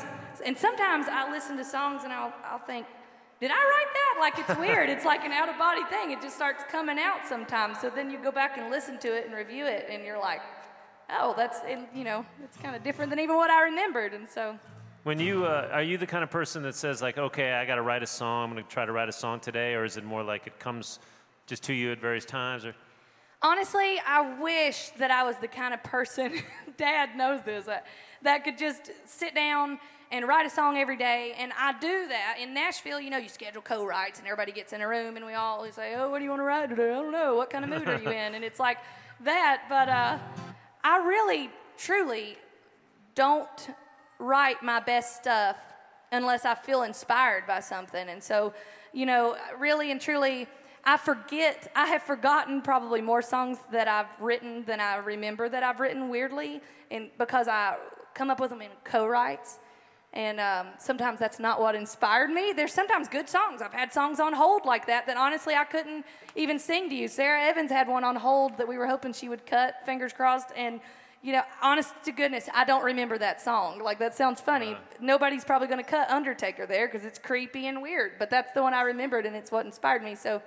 and 0.44 0.54
sometimes 0.58 1.06
I 1.08 1.30
listen 1.30 1.56
to 1.56 1.64
songs 1.64 2.04
and 2.04 2.12
I'll, 2.12 2.34
I'll 2.44 2.58
think. 2.58 2.86
Did 3.40 3.50
I 3.50 3.54
write 3.54 3.92
that? 3.92 4.16
Like 4.20 4.38
it's 4.38 4.58
weird. 4.58 4.88
it's 4.88 5.04
like 5.04 5.24
an 5.24 5.32
out 5.32 5.48
of 5.48 5.58
body 5.58 5.84
thing. 5.90 6.12
It 6.12 6.22
just 6.22 6.36
starts 6.36 6.64
coming 6.70 6.98
out 6.98 7.26
sometimes. 7.28 7.80
So 7.80 7.90
then 7.90 8.10
you 8.10 8.18
go 8.18 8.30
back 8.30 8.56
and 8.56 8.70
listen 8.70 8.98
to 9.00 9.14
it 9.14 9.26
and 9.26 9.34
review 9.34 9.66
it, 9.66 9.86
and 9.90 10.04
you're 10.04 10.20
like, 10.20 10.40
oh, 11.10 11.34
that's 11.36 11.60
it, 11.66 11.78
you 11.94 12.04
know, 12.04 12.24
it's 12.42 12.56
kind 12.56 12.74
of 12.74 12.82
different 12.82 13.10
than 13.10 13.20
even 13.20 13.36
what 13.36 13.50
I 13.50 13.64
remembered. 13.64 14.14
And 14.14 14.28
so, 14.28 14.58
When 15.02 15.18
you 15.18 15.44
uh, 15.44 15.68
are 15.72 15.82
you 15.82 15.98
the 15.98 16.06
kind 16.06 16.24
of 16.24 16.30
person 16.30 16.62
that 16.62 16.74
says 16.74 17.02
like, 17.02 17.18
okay, 17.18 17.52
I 17.52 17.66
got 17.66 17.76
to 17.76 17.82
write 17.82 18.02
a 18.02 18.06
song. 18.06 18.50
I'm 18.50 18.52
going 18.54 18.64
to 18.64 18.70
try 18.70 18.86
to 18.86 18.92
write 18.92 19.08
a 19.08 19.12
song 19.12 19.40
today, 19.40 19.74
or 19.74 19.84
is 19.84 19.96
it 19.96 20.04
more 20.04 20.22
like 20.22 20.46
it 20.46 20.58
comes 20.58 20.98
just 21.46 21.62
to 21.64 21.74
you 21.74 21.92
at 21.92 22.00
various 22.00 22.24
times? 22.24 22.64
Or 22.64 22.74
honestly, 23.42 24.00
I 24.06 24.40
wish 24.40 24.90
that 24.98 25.10
I 25.10 25.24
was 25.24 25.36
the 25.36 25.48
kind 25.48 25.74
of 25.74 25.82
person. 25.82 26.40
Dad 26.76 27.16
knows 27.16 27.42
this. 27.42 27.68
uh, 27.68 27.80
that 28.22 28.42
could 28.44 28.56
just 28.56 28.90
sit 29.04 29.34
down 29.34 29.78
and 30.14 30.28
write 30.28 30.46
a 30.46 30.50
song 30.50 30.76
every 30.76 30.96
day. 30.96 31.34
And 31.36 31.52
I 31.58 31.72
do 31.72 32.06
that. 32.06 32.36
In 32.40 32.54
Nashville, 32.54 33.00
you 33.00 33.10
know, 33.10 33.18
you 33.18 33.28
schedule 33.28 33.60
co 33.60 33.84
writes 33.84 34.20
and 34.20 34.28
everybody 34.28 34.52
gets 34.52 34.72
in 34.72 34.80
a 34.80 34.86
room 34.86 35.16
and 35.16 35.26
we 35.26 35.34
all 35.34 35.68
say, 35.72 35.96
Oh, 35.96 36.08
what 36.08 36.18
do 36.18 36.24
you 36.24 36.30
want 36.30 36.38
to 36.38 36.44
write 36.44 36.70
today? 36.70 36.90
I 36.90 36.94
don't 36.94 37.10
know. 37.10 37.34
What 37.34 37.50
kind 37.50 37.64
of 37.64 37.70
mood 37.70 37.88
are 37.88 38.00
you 38.00 38.10
in? 38.10 38.36
And 38.36 38.44
it's 38.44 38.60
like 38.60 38.78
that. 39.24 39.62
But 39.68 39.88
uh, 39.88 40.18
I 40.84 40.98
really, 41.04 41.50
truly 41.76 42.38
don't 43.16 43.70
write 44.20 44.62
my 44.62 44.78
best 44.78 45.16
stuff 45.16 45.56
unless 46.12 46.44
I 46.44 46.54
feel 46.54 46.82
inspired 46.82 47.44
by 47.48 47.58
something. 47.58 48.08
And 48.08 48.22
so, 48.22 48.54
you 48.92 49.06
know, 49.06 49.36
really 49.58 49.90
and 49.90 50.00
truly, 50.00 50.46
I 50.84 50.96
forget, 50.96 51.72
I 51.74 51.86
have 51.86 52.02
forgotten 52.02 52.62
probably 52.62 53.00
more 53.00 53.20
songs 53.20 53.58
that 53.72 53.88
I've 53.88 54.06
written 54.20 54.64
than 54.64 54.78
I 54.78 54.96
remember 54.98 55.48
that 55.48 55.64
I've 55.64 55.80
written 55.80 56.08
weirdly, 56.08 56.60
and 56.92 57.10
because 57.18 57.48
I 57.48 57.78
come 58.14 58.30
up 58.30 58.38
with 58.38 58.50
them 58.50 58.62
in 58.62 58.70
co 58.84 59.08
writes. 59.08 59.58
And 60.14 60.38
um, 60.38 60.68
sometimes 60.78 61.18
that's 61.18 61.40
not 61.40 61.60
what 61.60 61.74
inspired 61.74 62.30
me. 62.30 62.52
There's 62.54 62.72
sometimes 62.72 63.08
good 63.08 63.28
songs. 63.28 63.60
I've 63.60 63.72
had 63.72 63.92
songs 63.92 64.20
on 64.20 64.32
hold 64.32 64.64
like 64.64 64.86
that 64.86 65.06
that 65.08 65.16
honestly 65.16 65.54
I 65.54 65.64
couldn't 65.64 66.04
even 66.36 66.60
sing 66.60 66.88
to 66.88 66.94
you. 66.94 67.08
Sara 67.08 67.42
Evans 67.42 67.72
had 67.72 67.88
one 67.88 68.04
on 68.04 68.14
hold 68.14 68.56
that 68.58 68.68
we 68.68 68.78
were 68.78 68.86
hoping 68.86 69.12
she 69.12 69.28
would 69.28 69.44
cut, 69.44 69.74
fingers 69.84 70.12
crossed. 70.12 70.50
And, 70.56 70.80
you 71.20 71.32
know, 71.32 71.42
honest 71.60 71.92
to 72.04 72.12
goodness, 72.12 72.48
I 72.54 72.64
don't 72.64 72.84
remember 72.84 73.18
that 73.18 73.40
song. 73.40 73.82
Like, 73.82 73.98
that 73.98 74.14
sounds 74.14 74.40
funny. 74.40 74.76
Nobody's 75.00 75.44
probably 75.44 75.66
going 75.66 75.82
to 75.82 75.90
cut 75.90 76.08
Undertaker 76.10 76.64
there 76.64 76.86
because 76.86 77.04
it's 77.04 77.18
creepy 77.18 77.66
and 77.66 77.82
weird. 77.82 78.12
But 78.16 78.30
that's 78.30 78.52
the 78.52 78.62
one 78.62 78.72
I 78.72 78.82
remembered 78.82 79.26
and 79.26 79.34
it's 79.34 79.50
what 79.50 79.66
inspired 79.66 80.04
me. 80.04 80.14
So 80.14 80.40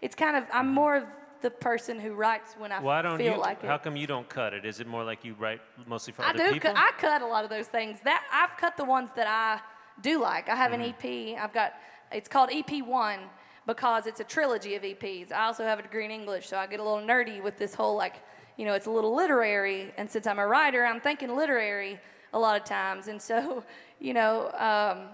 it's 0.00 0.16
kind 0.16 0.36
of, 0.36 0.44
I'm 0.52 0.74
more 0.74 0.96
of 0.96 1.04
the 1.42 1.50
person 1.50 1.98
who 1.98 2.12
writes 2.14 2.54
when 2.56 2.72
I 2.72 2.80
why 2.80 3.02
don't 3.02 3.18
feel 3.18 3.34
you? 3.34 3.38
like 3.40 3.62
it. 3.62 3.66
how 3.66 3.78
come 3.78 3.96
you 3.96 4.06
don't 4.06 4.28
cut 4.28 4.54
it? 4.54 4.64
Is 4.64 4.80
it 4.80 4.86
more 4.86 5.04
like 5.04 5.24
you 5.24 5.34
write 5.34 5.60
mostly 5.86 6.12
for 6.12 6.22
I 6.22 6.30
other 6.30 6.46
do. 6.48 6.52
people? 6.54 6.72
Cut, 6.72 6.78
I 6.78 6.90
cut 7.00 7.22
a 7.22 7.26
lot 7.26 7.44
of 7.44 7.50
those 7.50 7.66
things. 7.66 7.98
That 8.04 8.22
I've 8.32 8.56
cut 8.58 8.76
the 8.76 8.84
ones 8.84 9.10
that 9.16 9.26
I 9.26 9.60
do 10.00 10.20
like. 10.20 10.48
I 10.48 10.54
have 10.56 10.72
Mm-hmm. 10.72 11.04
an 11.04 11.34
EP. 11.34 11.42
I've 11.42 11.52
got. 11.52 11.74
It's 12.12 12.28
called 12.28 12.50
EP 12.52 12.82
One 12.86 13.18
because 13.66 14.06
it's 14.06 14.20
a 14.20 14.24
trilogy 14.24 14.74
of 14.74 14.82
EPs. 14.82 15.30
I 15.32 15.44
also 15.46 15.64
have 15.64 15.78
a 15.78 15.82
degree 15.82 16.04
in 16.04 16.10
English, 16.10 16.46
so 16.48 16.56
I 16.56 16.66
get 16.66 16.80
a 16.80 16.82
little 16.82 17.06
nerdy 17.06 17.42
with 17.42 17.56
this 17.58 17.74
whole 17.74 17.96
like, 17.96 18.16
you 18.56 18.64
know, 18.66 18.74
it's 18.74 18.86
a 18.86 18.90
little 18.90 19.14
literary. 19.14 19.92
And 19.96 20.10
since 20.10 20.26
I'm 20.26 20.38
a 20.38 20.46
writer, 20.46 20.84
I'm 20.84 21.00
thinking 21.00 21.34
literary 21.36 21.98
a 22.32 22.38
lot 22.38 22.60
of 22.60 22.64
times. 22.66 23.08
And 23.08 23.20
so, 23.22 23.64
you 24.00 24.14
know, 24.14 24.50
um, 24.52 25.08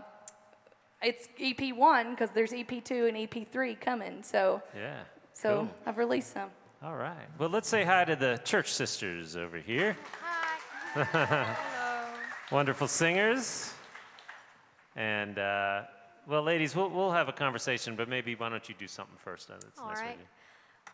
it's 1.02 1.28
EP 1.40 1.74
One 1.76 2.10
because 2.10 2.30
there's 2.30 2.52
EP 2.52 2.82
Two 2.84 3.06
and 3.06 3.16
EP 3.16 3.46
Three 3.52 3.74
coming. 3.74 4.22
So, 4.22 4.60
yeah. 4.76 5.00
So 5.38 5.56
cool. 5.56 5.70
I've 5.86 5.98
released 5.98 6.32
some. 6.32 6.50
All 6.82 6.96
right. 6.96 7.26
Well, 7.38 7.48
let's 7.48 7.68
say 7.68 7.84
hi 7.84 8.04
to 8.04 8.16
the 8.16 8.40
church 8.44 8.72
sisters 8.72 9.36
over 9.36 9.58
here. 9.58 9.96
Hi. 10.94 11.56
Wonderful 12.50 12.88
singers. 12.88 13.72
And, 14.96 15.38
uh, 15.38 15.82
well, 16.26 16.42
ladies, 16.42 16.74
we'll, 16.74 16.90
we'll 16.90 17.12
have 17.12 17.28
a 17.28 17.32
conversation, 17.32 17.94
but 17.94 18.08
maybe 18.08 18.34
why 18.34 18.48
don't 18.48 18.68
you 18.68 18.74
do 18.76 18.88
something 18.88 19.16
first? 19.16 19.48
That's 19.48 19.78
All 19.78 19.88
nice 19.88 20.00
right. 20.00 20.18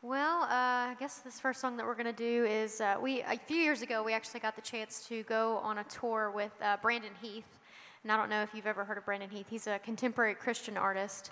Well, 0.03 0.43
uh, 0.43 0.91
I 0.91 0.97
guess 1.01 1.21
this 1.21 1.41
first 1.41 1.63
song 1.63 1.79
that 1.79 1.87
we're 1.87 1.95
going 1.95 2.05
to 2.05 2.13
do 2.13 2.45
is 2.45 2.83
uh, 2.83 2.97
we 3.01 3.23
a 3.23 3.39
few 3.47 3.57
years 3.57 3.81
ago 3.81 4.03
we 4.03 4.13
actually 4.13 4.41
got 4.41 4.55
the 4.55 4.61
chance 4.61 5.07
to 5.09 5.23
go 5.23 5.57
on 5.59 5.79
a 5.79 5.85
tour 5.85 6.31
with 6.35 6.53
uh, 6.63 6.77
Brandon 6.83 7.13
Heath, 7.23 7.59
and 8.03 8.13
I 8.13 8.19
don't 8.19 8.29
know 8.29 8.43
if 8.43 8.51
you've 8.53 8.67
ever 8.67 8.85
heard 8.85 8.99
of 8.99 9.07
Brandon 9.07 9.31
Heath. 9.31 9.47
He's 9.49 9.67
a 9.67 9.79
contemporary 9.79 10.35
Christian 10.35 10.77
artist, 10.77 11.31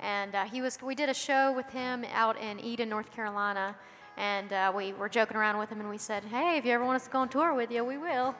and 0.00 0.34
uh, 0.34 0.44
he 0.44 0.60
was 0.60 0.78
we 0.82 0.94
did 0.94 1.08
a 1.08 1.14
show 1.14 1.52
with 1.52 1.68
him 1.70 2.04
out 2.12 2.38
in 2.38 2.60
Eden, 2.60 2.88
North 2.88 3.10
Carolina, 3.12 3.74
and 4.16 4.52
uh, 4.52 4.72
we 4.74 4.92
were 4.92 5.08
joking 5.08 5.36
around 5.36 5.58
with 5.58 5.70
him, 5.70 5.80
and 5.80 5.88
we 5.88 5.98
said, 5.98 6.24
"Hey, 6.24 6.56
if 6.58 6.64
you 6.64 6.72
ever 6.72 6.84
want 6.84 6.96
us 6.96 7.04
to 7.04 7.10
go 7.10 7.20
on 7.20 7.28
tour 7.28 7.54
with 7.54 7.70
you, 7.70 7.84
we 7.84 7.98
will. 7.98 8.34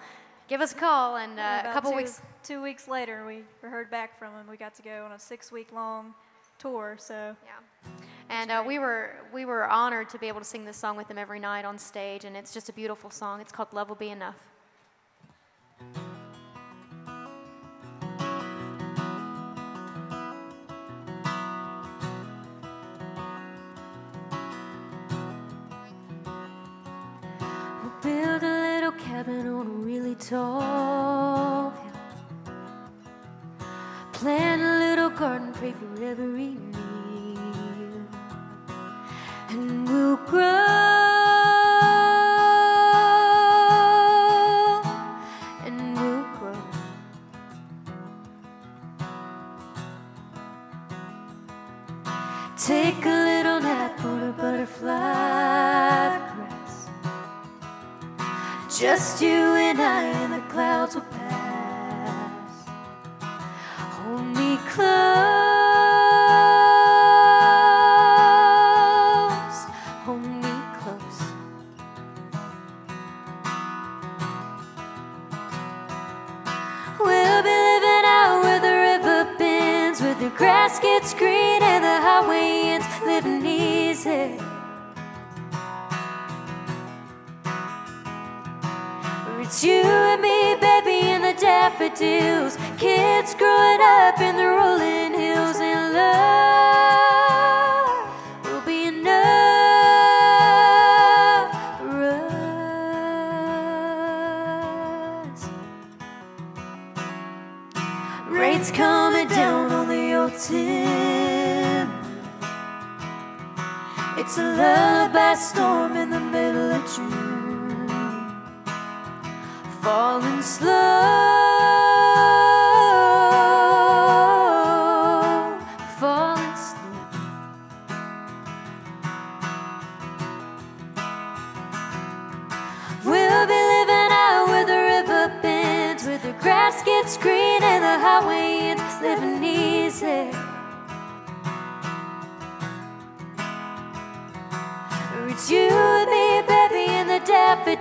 Give 0.48 0.60
us 0.60 0.72
a 0.72 0.76
call." 0.76 1.16
And 1.16 1.38
uh, 1.38 1.62
a 1.64 1.72
couple 1.72 1.90
two, 1.90 1.96
weeks 1.96 2.22
Two 2.42 2.62
weeks 2.62 2.88
later, 2.88 3.24
we 3.26 3.42
heard 3.66 3.90
back 3.90 4.18
from 4.18 4.34
him. 4.34 4.46
We 4.50 4.58
got 4.58 4.74
to 4.74 4.82
go 4.82 5.06
on 5.06 5.12
a 5.12 5.18
six-week-long 5.18 6.12
tour. 6.58 6.96
So 6.98 7.34
Yeah. 7.44 7.90
And 8.28 8.50
uh, 8.50 8.62
we 8.66 8.78
were 8.78 9.16
we 9.32 9.44
were 9.44 9.66
honored 9.68 10.08
to 10.10 10.18
be 10.18 10.28
able 10.28 10.40
to 10.40 10.46
sing 10.46 10.64
this 10.64 10.76
song 10.76 10.96
with 10.96 11.10
him 11.10 11.18
every 11.18 11.40
night 11.40 11.64
on 11.64 11.78
stage, 11.78 12.24
and 12.24 12.36
it's 12.36 12.52
just 12.52 12.68
a 12.68 12.72
beautiful 12.72 13.10
song. 13.10 13.40
It's 13.40 13.52
called 13.52 13.72
"Love 13.72 13.88
Will 13.88 13.96
Be 13.96 14.10
Enough." 14.10 14.53
Cabin 29.64 29.76
on 29.76 29.84
really 29.84 30.14
tall. 30.16 31.72
Plant 34.12 34.62
a 34.62 34.78
little 34.78 35.10
garden, 35.10 35.52
pray 35.52 35.72
for 35.72 36.04
every 36.04 36.56
meal. 36.56 38.06
And 39.50 39.88
we'll 39.88 40.16
grow. 40.16 40.63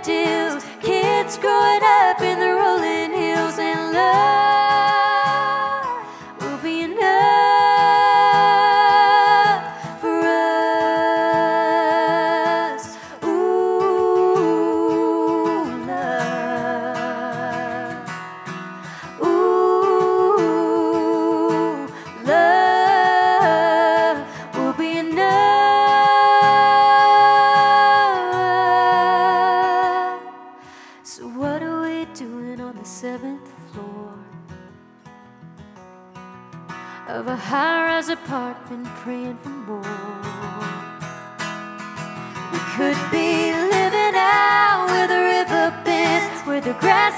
Daffodils. 0.02 0.64
Kids 0.80 1.38
growing 1.38 1.82
up 1.82 2.20
in 2.20 2.38
the 2.38 2.54
rolling 2.54 3.12
hills, 3.12 3.23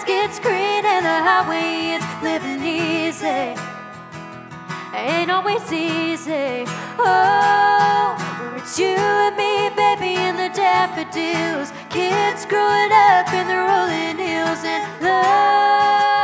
gets 0.05 0.41
green 0.41 0.85
and 0.85 1.05
the 1.05 1.19
highway 1.29 1.95
ends, 1.95 2.07
living 2.23 2.63
easy. 2.65 3.55
Ain't 4.95 5.31
always 5.31 5.63
easy. 5.73 6.65
Oh, 6.99 8.17
it's 8.57 8.79
you 8.79 8.97
and 8.97 9.37
me, 9.37 9.69
baby, 9.77 10.17
and 10.17 10.39
the 10.39 10.51
daffodils. 10.57 11.71
Kids 11.91 12.47
growing 12.47 12.91
up 12.91 13.33
in 13.33 13.47
the 13.47 13.57
rolling 13.57 14.19
hills, 14.19 14.65
and 14.65 15.03
love 15.03 16.16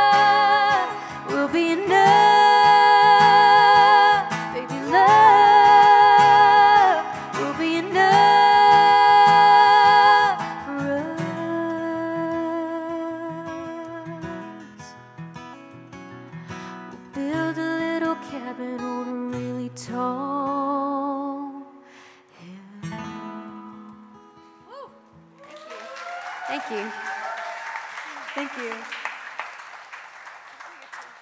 Thank 26.53 26.69
you. 26.69 26.91
Thank 28.35 28.51
you. 28.57 28.75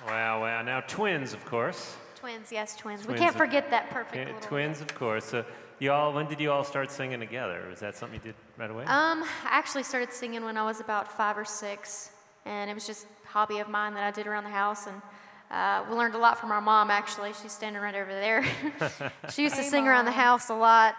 Wow, 0.05 0.41
wow. 0.41 0.61
Now, 0.61 0.81
twins, 0.81 1.31
of 1.31 1.45
course. 1.45 1.95
Twins, 2.15 2.51
yes, 2.51 2.75
twins. 2.75 3.07
we 3.07 3.13
can't 3.13 3.33
forget 3.33 3.69
that 3.69 3.89
perfect 3.91 4.17
Yeah, 4.17 4.25
little 4.25 4.41
twins, 4.41 4.81
of 4.81 4.93
course. 4.93 5.23
So, 5.23 5.45
you 5.79 5.93
all, 5.93 6.11
when 6.11 6.27
did 6.27 6.41
you 6.41 6.51
all 6.51 6.65
start 6.65 6.91
singing 6.91 7.21
together? 7.21 7.65
Was 7.69 7.79
that 7.79 7.95
something 7.95 8.19
you 8.21 8.33
did 8.33 8.35
right 8.57 8.69
away? 8.69 8.83
Um, 8.83 9.23
I 9.23 9.51
actually 9.51 9.83
started 9.83 10.11
singing 10.11 10.43
when 10.43 10.57
I 10.57 10.65
was 10.65 10.81
about 10.81 11.09
five 11.09 11.37
or 11.37 11.45
six, 11.45 12.11
and 12.45 12.69
it 12.69 12.73
was 12.73 12.85
just 12.85 13.07
a 13.23 13.27
hobby 13.29 13.59
of 13.59 13.69
mine 13.69 13.93
that 13.93 14.03
I 14.03 14.11
did 14.11 14.27
around 14.27 14.43
the 14.43 14.49
house. 14.49 14.85
And 14.85 15.01
uh, 15.49 15.85
we 15.89 15.95
learned 15.95 16.15
a 16.15 16.19
lot 16.19 16.39
from 16.41 16.51
our 16.51 16.59
mom. 16.59 16.91
Actually, 16.91 17.31
she's 17.41 17.53
standing 17.53 17.81
right 17.81 17.95
over 17.95 18.11
there. 18.11 18.43
she 19.31 19.43
used 19.43 19.55
to 19.55 19.61
Hey, 19.61 19.69
sing 19.69 19.87
around 19.87 20.03
the 20.03 20.11
house 20.11 20.49
a 20.49 20.55
lot. 20.55 20.95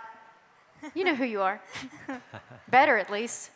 You 0.94 1.04
know 1.04 1.14
who 1.14 1.26
you 1.26 1.42
are. 1.42 1.60
Better 2.70 2.96
at 2.96 3.10
least. 3.10 3.50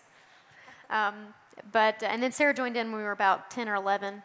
Um, 0.90 1.34
but 1.72 2.02
and 2.02 2.22
then 2.22 2.32
Sarah 2.32 2.54
joined 2.54 2.76
in 2.76 2.88
when 2.90 2.98
we 3.00 3.04
were 3.04 3.12
about 3.12 3.50
ten 3.50 3.68
or 3.68 3.74
eleven, 3.74 4.22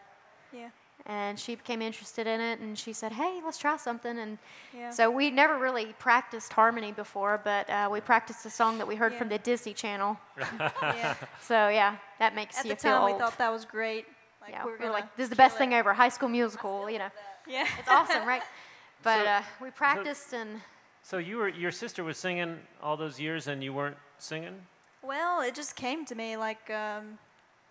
Yeah. 0.52 0.68
and 1.06 1.38
she 1.40 1.54
became 1.54 1.80
interested 1.82 2.26
in 2.26 2.40
it, 2.40 2.60
and 2.60 2.78
she 2.78 2.92
said, 2.92 3.12
"Hey, 3.12 3.40
let's 3.44 3.58
try 3.58 3.76
something." 3.76 4.18
And 4.18 4.38
Yeah. 4.72 4.90
so 4.90 5.10
we 5.10 5.30
never 5.30 5.58
really 5.58 5.94
practiced 5.98 6.52
harmony 6.52 6.92
before, 6.92 7.40
but 7.42 7.68
uh, 7.70 7.88
we 7.90 8.00
practiced 8.00 8.44
a 8.46 8.50
song 8.50 8.78
that 8.78 8.86
we 8.86 8.96
heard 8.96 9.12
Yeah. 9.12 9.18
from 9.18 9.28
the 9.30 9.38
Disney 9.38 9.72
Channel. 9.74 10.18
yeah. 10.82 11.14
So 11.40 11.68
yeah, 11.68 11.96
that 12.18 12.34
makes 12.34 12.58
At 12.58 12.64
you 12.66 12.70
the 12.72 12.76
feel 12.76 12.92
time, 12.92 13.02
old. 13.02 13.12
we 13.12 13.18
thought 13.18 13.38
that 13.38 13.50
was 13.50 13.64
great. 13.64 14.06
Like, 14.40 14.50
yeah, 14.50 14.64
we 14.64 14.72
we 14.72 14.78
were 14.78 14.86
were 14.86 14.92
like, 14.92 15.16
this 15.16 15.24
is 15.24 15.30
the 15.30 15.36
best 15.36 15.56
it. 15.56 15.58
thing 15.58 15.72
ever. 15.74 15.94
High 15.94 16.08
School 16.10 16.28
Musical, 16.28 16.90
you 16.90 16.98
know, 16.98 17.10
Yeah. 17.46 17.66
it's 17.78 17.88
awesome, 17.88 18.26
right? 18.26 18.42
But 19.02 19.24
So- 19.24 19.30
uh, 19.30 19.42
we 19.60 19.70
practiced 19.70 20.32
and 20.34 20.60
so, 21.04 21.18
you 21.18 21.38
were, 21.38 21.48
your 21.48 21.72
sister 21.72 22.04
was 22.04 22.16
singing 22.16 22.60
all 22.80 22.96
those 22.96 23.18
years 23.18 23.48
and 23.48 23.64
you 23.64 23.72
weren't 23.72 23.96
singing? 24.18 24.64
Well, 25.02 25.40
it 25.42 25.54
just 25.54 25.74
came 25.76 26.04
to 26.06 26.14
me 26.14 26.36
like 26.36 26.70
um, 26.70 27.18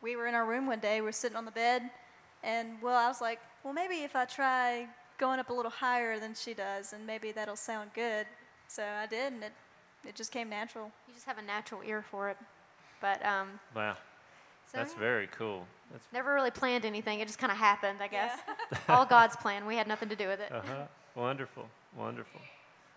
we 0.02 0.16
were 0.16 0.28
in 0.28 0.36
our 0.36 0.46
room 0.46 0.68
one 0.68 0.80
day, 0.80 1.00
we 1.02 1.06
were 1.06 1.12
sitting 1.12 1.38
on 1.38 1.46
the 1.46 1.52
bed, 1.52 1.90
and 2.44 2.82
well, 2.82 2.96
I 2.98 3.08
was 3.08 3.22
like, 3.22 3.40
well, 3.64 3.74
maybe 3.74 3.98
if 4.04 4.16
I 4.16 4.26
try 4.26 4.88
going 5.18 5.40
up 5.40 5.50
a 5.50 5.54
little 5.54 5.72
higher 5.72 6.20
than 6.20 6.34
she 6.34 6.54
does, 6.54 6.94
and 6.94 7.06
maybe 7.06 7.32
that'll 7.32 7.56
sound 7.56 7.92
good. 7.94 8.26
So 8.68 8.84
I 8.84 9.06
did, 9.06 9.34
and 9.34 9.44
it, 9.44 9.54
it 10.08 10.16
just 10.16 10.32
came 10.32 10.50
natural. 10.50 10.92
you 11.08 11.14
just 11.14 11.26
have 11.26 11.38
a 11.38 11.42
natural 11.42 11.82
ear 11.86 12.04
for 12.10 12.30
it. 12.30 12.38
But 13.02 13.24
um, 13.26 13.60
Wow. 13.76 13.96
so 14.72 14.78
That's 14.78 14.94
yeah, 14.94 15.00
very 15.00 15.28
cool. 15.28 15.66
That's 15.92 16.06
never 16.14 16.34
really 16.34 16.52
planned 16.52 16.86
anything. 16.86 17.20
It 17.20 17.28
just 17.28 17.40
kind 17.40 17.52
of 17.52 17.58
happened, 17.58 18.00
I 18.02 18.08
guess. 18.08 18.40
All 18.90 19.06
God's 19.06 19.36
plan. 19.36 19.66
We 19.66 19.76
had 19.76 19.88
nothing 19.88 20.10
to 20.10 20.16
do 20.16 20.28
with 20.28 20.40
it. 20.40 20.52
uh-huh. 20.52 20.86
wonderful, 21.16 21.68
wonderful. 21.96 22.42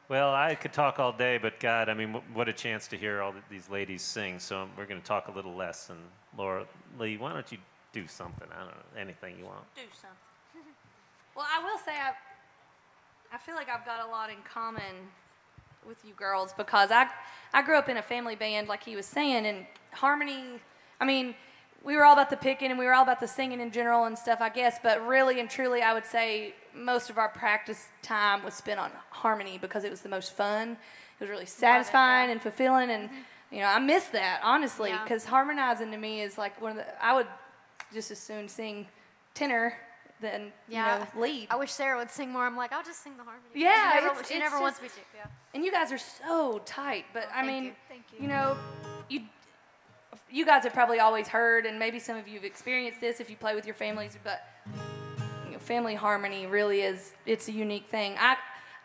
Well, 0.08 0.34
I 0.34 0.54
could 0.54 0.72
talk 0.72 0.98
all 0.98 1.12
day, 1.12 1.38
but 1.38 1.58
God, 1.58 1.88
I 1.88 1.94
mean, 1.94 2.12
wh- 2.12 2.36
what 2.36 2.48
a 2.48 2.52
chance 2.52 2.86
to 2.88 2.96
hear 2.96 3.22
all 3.22 3.32
th- 3.32 3.44
these 3.50 3.70
ladies 3.70 4.02
sing. 4.02 4.38
So 4.38 4.68
we're 4.76 4.84
going 4.84 5.00
to 5.00 5.06
talk 5.06 5.28
a 5.28 5.30
little 5.30 5.54
less. 5.54 5.88
And 5.88 5.98
Laura 6.36 6.66
Lee, 6.98 7.16
why 7.16 7.32
don't 7.32 7.50
you 7.50 7.58
do 7.92 8.06
something? 8.06 8.46
I 8.52 8.58
don't 8.58 8.66
know, 8.68 9.00
anything 9.00 9.38
you 9.38 9.46
want. 9.46 9.64
do 9.74 9.80
something. 9.92 10.18
well, 11.34 11.46
I 11.50 11.62
will 11.64 11.78
say 11.78 11.92
I, 11.92 12.12
I 13.34 13.38
feel 13.38 13.54
like 13.54 13.70
I've 13.70 13.86
got 13.86 14.06
a 14.06 14.10
lot 14.10 14.28
in 14.28 14.36
common 14.44 15.08
with 15.88 16.04
you 16.04 16.12
girls 16.14 16.52
because 16.52 16.90
I, 16.90 17.06
I 17.54 17.62
grew 17.62 17.76
up 17.78 17.88
in 17.88 17.96
a 17.96 18.02
family 18.02 18.36
band, 18.36 18.68
like 18.68 18.82
he 18.82 18.96
was 18.96 19.06
saying, 19.06 19.46
and 19.46 19.66
harmony. 19.92 20.60
I 21.00 21.06
mean, 21.06 21.34
we 21.84 21.96
were 21.96 22.04
all 22.04 22.14
about 22.14 22.30
the 22.30 22.36
picking 22.36 22.70
and 22.70 22.78
we 22.78 22.86
were 22.86 22.94
all 22.94 23.02
about 23.02 23.20
the 23.20 23.28
singing 23.28 23.60
in 23.60 23.70
general 23.70 24.04
and 24.04 24.18
stuff, 24.18 24.40
I 24.40 24.48
guess. 24.48 24.78
But 24.82 25.06
really 25.06 25.38
and 25.38 25.50
truly, 25.50 25.82
I 25.82 25.92
would 25.92 26.06
say 26.06 26.54
most 26.74 27.10
of 27.10 27.18
our 27.18 27.28
practice 27.28 27.88
time 28.02 28.42
was 28.42 28.54
spent 28.54 28.80
on 28.80 28.90
harmony 29.10 29.58
because 29.58 29.84
it 29.84 29.90
was 29.90 30.00
the 30.00 30.08
most 30.08 30.32
fun. 30.32 30.70
It 30.72 31.20
was 31.20 31.30
really 31.30 31.46
satisfying 31.46 32.30
and 32.30 32.42
fulfilling, 32.42 32.90
and 32.90 33.08
mm-hmm. 33.08 33.54
you 33.54 33.60
know, 33.60 33.68
I 33.68 33.78
miss 33.78 34.06
that 34.06 34.40
honestly 34.42 34.90
Yeah. 34.90 35.02
because 35.04 35.24
harmonizing 35.26 35.90
to 35.92 35.96
me 35.96 36.22
is 36.22 36.36
like 36.38 36.60
one 36.60 36.72
of 36.72 36.76
the. 36.78 37.04
I 37.04 37.14
would 37.14 37.28
just 37.92 38.10
as 38.10 38.18
soon 38.18 38.48
sing 38.48 38.88
tenor 39.34 39.74
than 40.20 40.52
Yeah, 40.68 40.94
you 40.94 41.00
know 41.04 41.20
lead. 41.20 41.46
I 41.50 41.56
wish 41.56 41.70
Sarah 41.72 41.98
would 41.98 42.10
sing 42.10 42.32
more. 42.32 42.44
I'm 42.44 42.56
like, 42.56 42.72
I'll 42.72 42.82
just 42.82 43.02
sing 43.02 43.16
the 43.16 43.22
harmony. 43.24 43.44
Yeah, 43.54 43.90
she 43.92 43.94
never, 43.96 44.06
it's- 44.06 44.28
she 44.28 44.34
it's 44.34 44.42
never 44.42 44.60
wants 44.60 44.80
just- 44.80 44.96
me 44.96 45.02
to. 45.02 45.16
Yeah. 45.18 45.26
and 45.54 45.64
you 45.64 45.70
guys 45.70 45.92
are 45.92 45.98
so 45.98 46.60
tight. 46.64 47.04
But 47.12 47.24
oh, 47.28 47.32
I 47.32 47.44
thank 47.44 47.46
mean, 47.46 47.64
you. 47.64 48.22
you 48.22 48.28
know, 48.28 48.56
you 49.08 49.20
you 50.30 50.44
guys 50.44 50.64
have 50.64 50.72
probably 50.72 51.00
always 51.00 51.28
heard, 51.28 51.66
and 51.66 51.78
maybe 51.78 51.98
some 51.98 52.16
of 52.16 52.26
you 52.26 52.34
have 52.34 52.44
experienced 52.44 53.00
this 53.00 53.20
if 53.20 53.30
you 53.30 53.36
play 53.36 53.54
with 53.54 53.66
your 53.66 53.74
families. 53.74 54.16
But 54.22 54.42
you 55.46 55.52
know, 55.52 55.58
family 55.58 55.94
harmony 55.94 56.46
really 56.46 56.80
is 56.82 57.12
it's 57.26 57.48
a 57.48 57.52
unique 57.52 57.86
thing. 57.88 58.16
I 58.18 58.36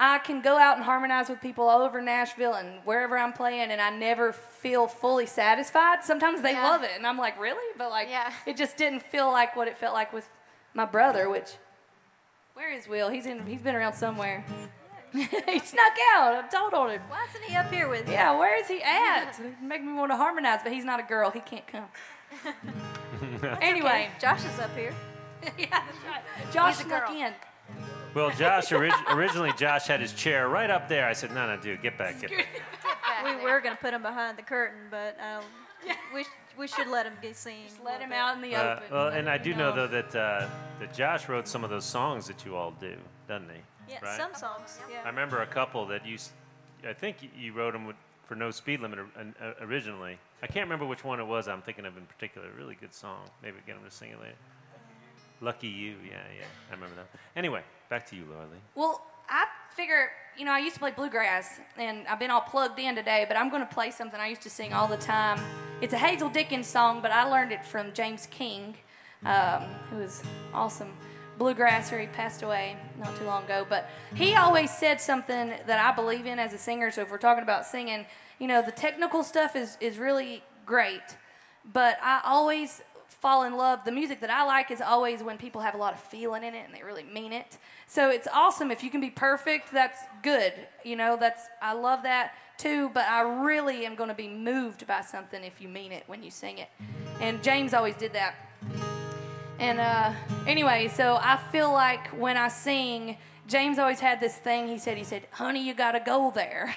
I 0.02 0.20
can 0.20 0.42
go 0.42 0.58
out 0.58 0.78
and 0.78 0.86
harmonize 0.86 1.28
with 1.28 1.42
people 1.42 1.68
all 1.68 1.82
over 1.82 2.02
Nashville 2.02 2.54
and 2.54 2.80
wherever 2.86 3.18
I'm 3.18 3.34
playing, 3.34 3.72
and 3.72 3.82
I 3.82 3.90
never 3.90 4.32
feel 4.32 4.88
fully 4.88 5.26
satisfied. 5.26 6.04
Sometimes 6.06 6.42
they 6.42 6.52
Yeah. 6.54 6.64
love 6.70 6.84
it, 6.84 6.92
and 6.96 7.06
I'm 7.06 7.18
like, 7.18 7.38
really? 7.40 7.66
But 7.78 7.90
like, 7.90 8.10
Yeah. 8.10 8.32
it 8.46 8.56
just 8.56 8.78
didn't 8.78 9.02
feel 9.04 9.30
like 9.30 9.56
what 9.58 9.68
it 9.68 9.78
felt 9.78 9.94
like 9.94 10.14
with 10.14 10.30
my 10.74 10.86
brother. 10.86 11.30
Which, 11.30 11.50
where 12.54 12.72
is 12.72 12.88
Will? 12.88 13.10
He's 13.10 13.26
in. 13.26 13.46
He's 13.46 13.60
been 13.62 13.76
around 13.76 13.94
somewhere. 13.94 14.46
he 15.14 15.60
snuck 15.60 15.94
out. 16.16 16.36
I'm 16.44 16.50
told 16.50 16.74
on 16.74 16.92
him. 16.92 17.02
Why 17.10 17.26
isn't 17.30 17.44
he 17.44 17.56
up 17.56 17.72
here 17.72 17.88
with 17.90 18.08
you? 18.08 18.14
Yeah, 18.14 18.38
where 18.38 18.60
is 18.60 18.68
he 18.68 18.82
at? 18.84 19.40
Make 19.64 19.84
me 19.84 19.94
want 19.94 20.12
to 20.12 20.18
harmonize, 20.18 20.60
but 20.64 20.72
he's 20.72 20.86
not 20.86 21.00
a 21.00 21.04
girl. 21.04 21.32
He 21.32 21.40
can't 21.40 21.66
come. 21.68 21.86
anyway, 23.62 24.10
Josh 24.20 24.46
is 24.46 24.60
up 24.60 24.76
here. 24.76 24.94
yeah, 25.58 25.66
that's 25.70 25.98
right. 26.08 26.54
Josh 26.54 26.78
He's 26.78 26.86
a 26.86 26.90
snuck 26.90 27.08
girl. 27.08 27.18
in. 27.18 27.34
Well, 28.14 28.32
Josh, 28.32 28.72
orig- 28.72 28.92
originally 29.10 29.52
Josh 29.58 29.86
had 29.88 30.00
his 30.00 30.14
chair 30.14 30.50
right 30.50 30.70
up 30.70 30.90
there. 30.90 31.08
I 31.08 31.14
said, 31.14 31.34
no, 31.34 31.46
no, 31.48 31.62
dude, 31.62 31.82
get 31.84 31.98
back, 31.98 32.20
get 32.20 32.32
back. 32.32 32.48
we 33.26 33.36
were 33.44 33.62
going 33.62 33.76
to 33.76 33.82
put 33.82 33.94
him 33.94 34.02
behind 34.02 34.38
the 34.38 34.42
curtain, 34.42 34.80
but 34.90 35.16
um, 35.22 35.44
we, 36.14 36.24
sh- 36.24 36.28
we 36.58 36.68
should 36.68 36.88
let 36.88 37.06
him 37.06 37.14
get 37.22 37.36
seen. 37.38 37.68
Just 37.68 37.84
let 37.84 38.02
him 38.02 38.10
bit. 38.10 38.18
out 38.18 38.36
in 38.36 38.42
the 38.42 38.56
Uh, 38.56 38.76
open. 38.76 38.84
well, 38.92 39.08
and 39.10 39.30
I 39.30 39.38
do 39.38 39.52
you 39.52 39.56
know 39.56 39.74
though 39.76 39.88
that 39.88 40.16
uh, 40.16 40.48
that 40.80 40.94
Josh 40.94 41.30
wrote 41.30 41.48
some 41.48 41.64
of 41.64 41.70
those 41.70 41.86
songs 41.86 42.26
that 42.28 42.44
you 42.46 42.56
all 42.56 42.72
do, 42.72 42.96
doesn't 43.28 43.50
he? 43.50 43.62
Yeah, 43.90 44.00
right? 44.04 44.18
some 44.18 44.34
songs. 44.36 44.80
Yeah. 44.92 45.02
I 45.04 45.10
remember 45.10 45.42
a 45.42 45.48
couple 45.48 45.86
that 45.88 46.06
you, 46.06 46.18
I 46.88 46.94
think 46.94 47.18
you 47.38 47.54
wrote 47.54 47.74
them 47.74 47.86
with, 47.86 47.96
for 48.28 48.36
no 48.36 48.52
speed 48.52 48.82
limit 48.82 49.00
uh, 49.00 49.52
originally. 49.62 50.18
I 50.44 50.48
can't 50.48 50.66
remember 50.66 50.86
which 50.86 51.04
one 51.04 51.20
it 51.20 51.26
was. 51.26 51.48
I'm 51.48 51.62
thinking 51.62 51.86
of 51.86 51.98
in 51.98 52.06
particular. 52.06 52.48
A 52.48 52.58
really 52.58 52.76
good 52.76 52.94
song. 52.94 53.22
Maybe 53.42 53.58
get 53.66 53.76
him 53.76 53.84
to 53.84 53.92
sing 53.92 54.12
it 54.12 54.20
later. 54.20 54.36
Lucky 55.42 55.68
you, 55.68 55.96
yeah, 56.06 56.18
yeah. 56.38 56.46
I 56.70 56.76
remember 56.76 56.96
that. 56.98 57.08
Anyway, 57.36 57.64
back 57.90 58.06
to 58.10 58.16
you, 58.16 58.24
Laura 58.30 58.44
Lee. 58.52 58.60
Well, 58.76 59.02
I 59.30 59.46
figure, 59.74 60.12
you 60.38 60.44
know, 60.44 60.52
I 60.52 60.60
used 60.60 60.74
to 60.74 60.80
play 60.80 60.92
bluegrass, 60.92 61.60
and 61.78 62.06
I've 62.08 62.20
been 62.20 62.30
all 62.30 62.42
plugged 62.42 62.78
in 62.78 62.96
today, 62.96 63.26
but 63.28 63.38
I'm 63.38 63.50
going 63.50 63.66
to 63.66 63.74
play 63.74 63.90
something 63.92 64.20
I 64.20 64.28
used 64.28 64.42
to 64.42 64.50
sing 64.50 64.74
all 64.74 64.88
the 64.88 64.98
time. 64.98 65.40
It's 65.82 65.94
a 65.94 65.98
Hazel 65.98 66.30
Dickens 66.30 66.68
song, 66.68 67.02
but 67.02 67.12
I 67.12 67.24
learned 67.24 67.54
it 67.54 67.64
from 67.64 67.94
James 67.94 68.28
King, 68.28 68.76
um, 69.26 69.64
who 69.90 69.98
was 69.98 70.22
awesome 70.54 70.92
bluegrasser. 71.40 72.00
He 72.00 72.08
passed 72.08 72.44
away 72.44 72.76
not 73.00 73.16
too 73.16 73.24
long 73.24 73.46
ago, 73.46 73.66
but 73.68 73.90
he 74.14 74.36
always 74.36 74.70
said 74.70 75.00
something 75.00 75.54
that 75.66 75.80
I 75.80 75.96
believe 75.96 76.26
in 76.26 76.38
as 76.38 76.54
a 76.54 76.58
singer. 76.58 76.92
So 76.92 77.02
if 77.02 77.10
we're 77.10 77.18
talking 77.18 77.44
about 77.44 77.66
singing, 77.66 78.06
you 78.38 78.48
know, 78.48 78.62
the 78.62 78.72
technical 78.72 79.24
stuff 79.24 79.56
is, 79.56 79.78
is 79.80 79.98
really 79.98 80.44
great, 80.66 81.18
but 81.74 81.98
I 82.04 82.22
always 82.26 82.82
fall 83.22 83.44
in 83.44 83.58
love. 83.58 83.84
The 83.84 83.92
music 83.92 84.22
that 84.22 84.30
I 84.30 84.46
like 84.46 84.72
is 84.72 84.82
always 84.82 85.22
when 85.22 85.38
people 85.38 85.62
have 85.62 85.76
a 85.76 85.78
lot 85.78 85.94
of 85.94 86.00
feeling 86.00 86.44
in 86.44 86.56
it 86.56 86.64
and 86.66 86.74
they 86.74 86.84
really 86.84 87.04
mean 87.04 87.34
it. 87.34 87.58
So 87.88 88.10
it's 88.10 88.28
awesome 88.32 88.72
if 88.72 88.84
you 88.84 88.90
can 88.90 89.02
be 89.02 89.10
perfect. 89.10 89.72
That's 89.74 90.00
good. 90.24 90.54
You 90.86 90.96
know, 90.96 91.18
that's 91.20 91.48
I 91.62 91.74
love 91.74 92.04
that 92.04 92.34
too. 92.58 92.90
But 92.94 93.06
I 93.08 93.22
really 93.44 93.86
am 93.86 93.96
going 93.96 94.10
to 94.10 94.16
be 94.16 94.30
moved 94.30 94.88
by 94.88 95.02
something 95.02 95.44
if 95.44 95.60
you 95.60 95.68
mean 95.68 95.92
it 95.92 96.04
when 96.08 96.24
you 96.24 96.32
sing 96.32 96.60
it. 96.60 96.70
And 97.20 97.44
James 97.44 97.74
always 97.74 97.96
did 97.96 98.14
that. 98.14 98.36
And 99.60 99.80
uh, 99.80 100.14
anyway, 100.48 100.88
so 100.88 101.20
I 101.22 101.38
feel 101.52 101.72
like 101.72 102.08
when 102.08 102.38
I 102.38 102.48
sing, 102.48 103.18
James 103.46 103.78
always 103.78 104.00
had 104.00 104.22
this 104.22 104.36
thing. 104.36 104.70
He 104.70 104.78
said, 104.78 104.98
he 104.98 105.04
said, 105.04 105.28
"Honey, 105.32 105.68
you 105.68 105.74
got 105.74 105.92
to 105.92 106.00
go 106.00 106.32
there." 106.34 106.74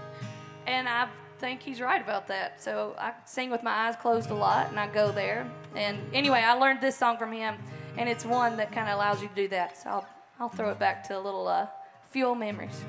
and 0.66 0.88
I 0.88 1.08
think 1.38 1.60
he's 1.60 1.80
right 1.80 2.00
about 2.00 2.28
that. 2.28 2.62
So 2.62 2.94
I 2.98 3.14
sing 3.24 3.50
with 3.50 3.64
my 3.64 3.72
eyes 3.72 3.96
closed 3.96 4.30
a 4.30 4.34
lot, 4.34 4.68
and 4.70 4.78
I 4.78 4.86
go 4.86 5.10
there. 5.10 5.50
And 5.74 5.98
anyway, 6.12 6.38
I 6.38 6.52
learned 6.52 6.80
this 6.80 6.96
song 6.96 7.18
from 7.18 7.32
him, 7.32 7.56
and 7.98 8.08
it's 8.08 8.24
one 8.24 8.56
that 8.58 8.70
kind 8.70 8.88
of 8.88 8.94
allows 8.94 9.20
you 9.20 9.26
to 9.28 9.34
do 9.34 9.48
that. 9.48 9.76
So 9.76 9.90
I'll, 9.90 10.06
I'll 10.38 10.48
throw 10.48 10.70
it 10.70 10.78
back 10.78 11.06
to 11.08 11.18
a 11.18 11.20
little 11.20 11.48
uh, 11.48 11.66
fuel 12.10 12.36
memories. 12.36 12.84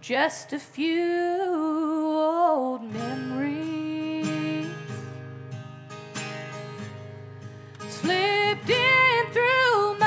Just 0.00 0.52
a 0.52 0.60
few 0.60 1.42
old 1.42 2.84
memories 2.92 3.75
slipped 8.02 8.68
in 8.68 9.26
through 9.32 9.98
my 9.98 10.05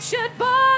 should 0.00 0.38
bother 0.38 0.69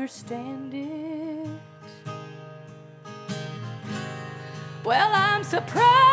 understand 0.00 0.72
it. 0.72 1.46
Well, 4.82 5.10
I'm 5.12 5.44
surprised 5.44 6.09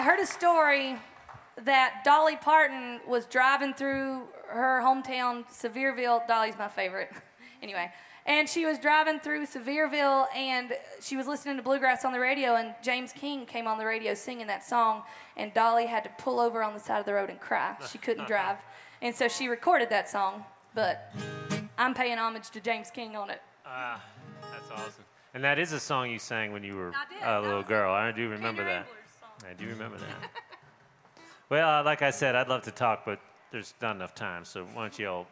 I 0.00 0.02
heard 0.02 0.18
a 0.18 0.24
story 0.24 0.96
that 1.62 2.04
Dolly 2.06 2.36
Parton 2.36 3.00
was 3.06 3.26
driving 3.26 3.74
through 3.74 4.22
her 4.48 4.80
hometown, 4.82 5.44
Sevierville. 5.52 6.26
Dolly's 6.26 6.56
my 6.58 6.68
favorite. 6.68 7.10
anyway, 7.62 7.92
and 8.24 8.48
she 8.48 8.64
was 8.64 8.78
driving 8.78 9.20
through 9.20 9.44
Sevierville 9.44 10.24
and 10.34 10.72
she 11.02 11.18
was 11.18 11.26
listening 11.26 11.58
to 11.58 11.62
bluegrass 11.62 12.06
on 12.06 12.14
the 12.14 12.18
radio, 12.18 12.54
and 12.54 12.74
James 12.82 13.12
King 13.12 13.44
came 13.44 13.66
on 13.66 13.76
the 13.76 13.84
radio 13.84 14.14
singing 14.14 14.46
that 14.46 14.64
song, 14.64 15.02
and 15.36 15.52
Dolly 15.52 15.84
had 15.84 16.02
to 16.04 16.10
pull 16.16 16.40
over 16.40 16.62
on 16.62 16.72
the 16.72 16.80
side 16.80 17.00
of 17.00 17.04
the 17.04 17.12
road 17.12 17.28
and 17.28 17.38
cry. 17.38 17.76
She 17.92 17.98
couldn't 17.98 18.26
drive. 18.26 18.56
And 19.02 19.14
so 19.14 19.28
she 19.28 19.48
recorded 19.48 19.90
that 19.90 20.08
song, 20.08 20.46
but 20.74 21.14
I'm 21.76 21.92
paying 21.92 22.16
homage 22.16 22.48
to 22.52 22.60
James 22.62 22.90
King 22.90 23.16
on 23.16 23.28
it. 23.28 23.42
Ah, 23.66 24.02
that's 24.50 24.70
awesome. 24.70 25.04
And 25.34 25.44
that 25.44 25.58
is 25.58 25.74
a 25.74 25.78
song 25.78 26.10
you 26.10 26.18
sang 26.18 26.54
when 26.54 26.64
you 26.64 26.76
were 26.76 26.94
a 27.22 27.42
little 27.42 27.62
girl. 27.62 27.92
I 27.92 28.12
do 28.12 28.30
remember 28.30 28.64
that. 28.64 28.86
I 29.48 29.54
do 29.54 29.66
remember 29.66 29.98
that. 29.98 30.08
well, 31.48 31.80
uh, 31.80 31.84
like 31.84 32.02
I 32.02 32.10
said, 32.10 32.34
I'd 32.34 32.48
love 32.48 32.62
to 32.62 32.70
talk, 32.70 33.04
but 33.04 33.20
there's 33.50 33.74
not 33.80 33.96
enough 33.96 34.14
time. 34.14 34.44
So 34.44 34.64
why 34.74 34.82
don't 34.82 34.98
you 34.98 35.08
all 35.08 35.26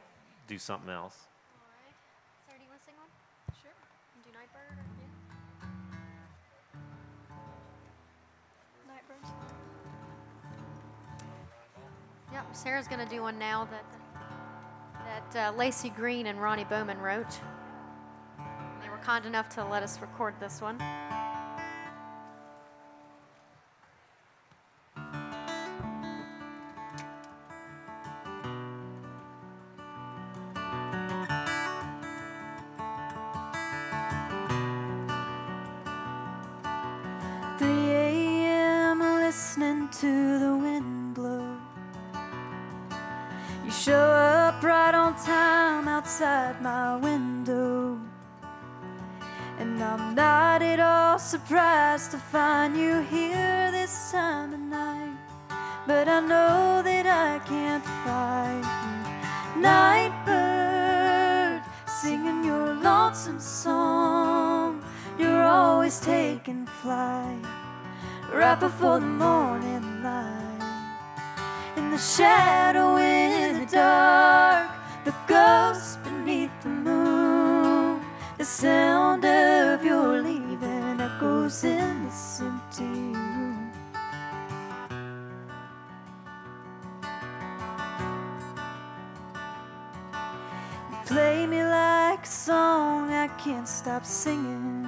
do 0.46 0.58
something 0.58 0.90
else? 0.90 1.16
To. 1.16 1.22
Yep. 12.32 12.46
Sarah's 12.52 12.86
gonna 12.86 13.08
do 13.08 13.22
one 13.22 13.38
now 13.38 13.66
that 13.70 13.84
that 15.32 15.54
uh, 15.54 15.56
Lacey 15.56 15.90
Green 15.90 16.26
and 16.26 16.40
Ronnie 16.40 16.64
Bowman 16.64 16.98
wrote. 16.98 17.40
They 18.82 18.88
were 18.88 18.98
kind 18.98 19.26
enough 19.26 19.48
to 19.50 19.64
let 19.64 19.82
us 19.82 20.00
record 20.00 20.34
this 20.38 20.60
one. 20.60 20.78
Right 68.48 68.60
before 68.60 68.98
the 68.98 69.06
morning 69.06 70.02
light. 70.02 70.62
In 71.76 71.90
the 71.90 71.98
shadow, 71.98 72.96
in 72.96 73.60
the 73.60 73.66
dark, 73.66 74.70
the 75.04 75.14
ghost 75.26 76.02
beneath 76.02 76.54
the 76.62 76.68
moon. 76.68 78.00
The 78.38 78.44
sound 78.44 79.24
of 79.24 79.84
your 79.84 80.22
leaving 80.22 80.98
echoes 80.98 81.64
in 81.64 82.04
this 82.04 82.40
empty 82.40 82.84
room. 82.84 83.70
You 90.90 90.98
play 91.04 91.46
me 91.46 91.62
like 91.64 92.24
a 92.24 92.34
song 92.48 93.10
I 93.10 93.28
can't 93.44 93.68
stop 93.68 94.06
singing. 94.06 94.87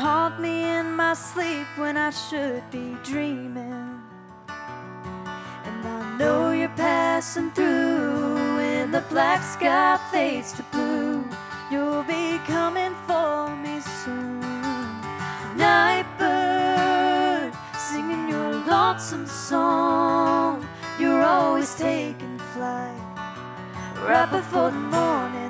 Haunt 0.00 0.40
me 0.40 0.64
in 0.64 0.96
my 0.96 1.12
sleep 1.12 1.66
when 1.76 1.98
I 1.98 2.08
should 2.08 2.62
be 2.70 2.96
dreaming. 3.04 4.00
And 4.48 5.86
I 5.86 6.16
know 6.16 6.52
you're 6.52 6.70
passing 6.70 7.50
through 7.50 8.34
when 8.56 8.92
the 8.92 9.02
black 9.10 9.42
sky 9.42 10.00
fades 10.10 10.54
to 10.54 10.62
blue. 10.72 11.22
You'll 11.70 12.04
be 12.04 12.38
coming 12.46 12.94
for 13.06 13.54
me 13.56 13.80
soon. 13.80 14.40
Nightbird, 15.58 17.52
singing 17.76 18.26
your 18.30 18.54
lonesome 18.72 19.26
song. 19.26 20.66
You're 20.98 21.22
always 21.22 21.74
taking 21.74 22.38
flight 22.54 22.96
right 24.08 24.30
before 24.30 24.70
the 24.70 24.80
morning 24.96 25.49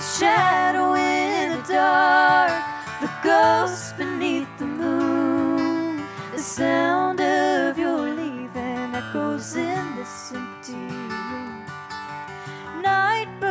the 0.00 0.06
shadow, 0.18 0.94
in 0.94 1.50
the 1.50 1.62
dark, 1.68 2.50
the 3.02 3.10
ghost 3.22 3.98
beneath 3.98 4.48
the 4.58 4.64
moon. 4.64 6.02
The 6.32 6.38
sound 6.38 7.20
of 7.20 7.76
your 7.76 8.08
leaving 8.14 8.94
echoes 8.94 9.56
in 9.56 9.96
this 9.96 10.32
empty 10.34 10.72
room. 10.72 11.66
Nightbird. 12.80 13.50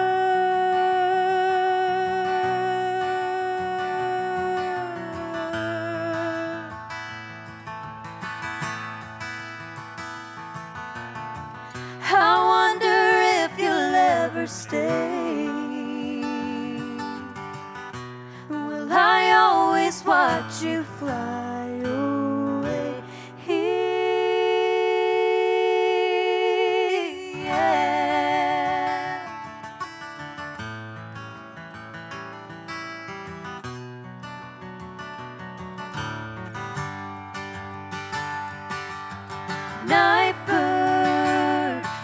I 12.12 12.34
wonder 12.54 12.98
if 13.44 13.52
you'll 13.60 13.94
ever 13.94 14.48
stay. 14.48 15.19
Always 20.00 20.06
watch 20.06 20.64
you 20.64 20.84
fly 20.84 21.68
away? 21.84 23.04
Yeah. 27.34 28.00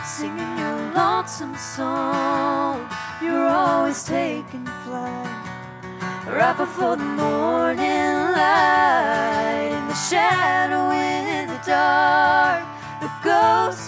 Singing 0.06 0.58
your 0.58 0.94
lonesome 0.94 1.56
song. 1.58 2.90
You're 3.22 3.48
always 3.48 4.04
taking 4.04 4.66
flight 4.84 5.55
right 6.28 6.58
before 6.58 6.96
the 6.96 7.04
morning 7.04 8.16
light. 8.34 9.70
In 9.72 9.88
the 9.88 9.94
shadow, 9.94 10.92
in 10.92 11.48
the 11.48 11.60
dark, 11.66 12.66
the 13.02 13.12
ghost 13.24 13.85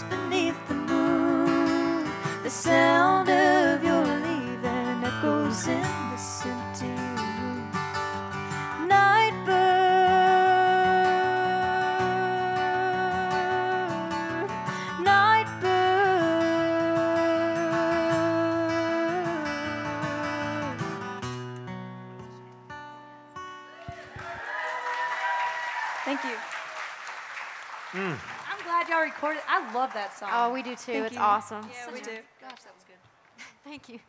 recorded. 29.28 29.44
I 29.48 29.74
love 29.74 29.94
that 29.94 30.18
song. 30.18 30.30
Oh, 30.32 30.54
we 30.54 30.62
do 30.62 30.72
too. 30.72 30.94
Thank 30.94 31.06
it's 31.08 31.16
you. 31.16 31.22
awesome. 31.22 31.68
Yeah, 31.74 31.94
we 31.94 32.02
do. 32.02 32.12
Gosh, 32.42 32.62
that 32.64 32.76
was 32.76 32.84
good. 32.86 32.96
Thank 33.64 33.90
you. 33.90 34.00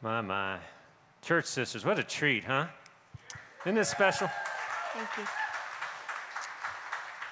My, 0.00 0.20
my. 0.20 0.58
Church 1.20 1.44
sisters, 1.44 1.84
what 1.84 1.98
a 1.98 2.02
treat, 2.02 2.44
huh? 2.44 2.66
Isn't 3.64 3.76
this 3.76 3.88
special? 3.88 4.28
Thank 4.92 5.08
you. 5.18 5.24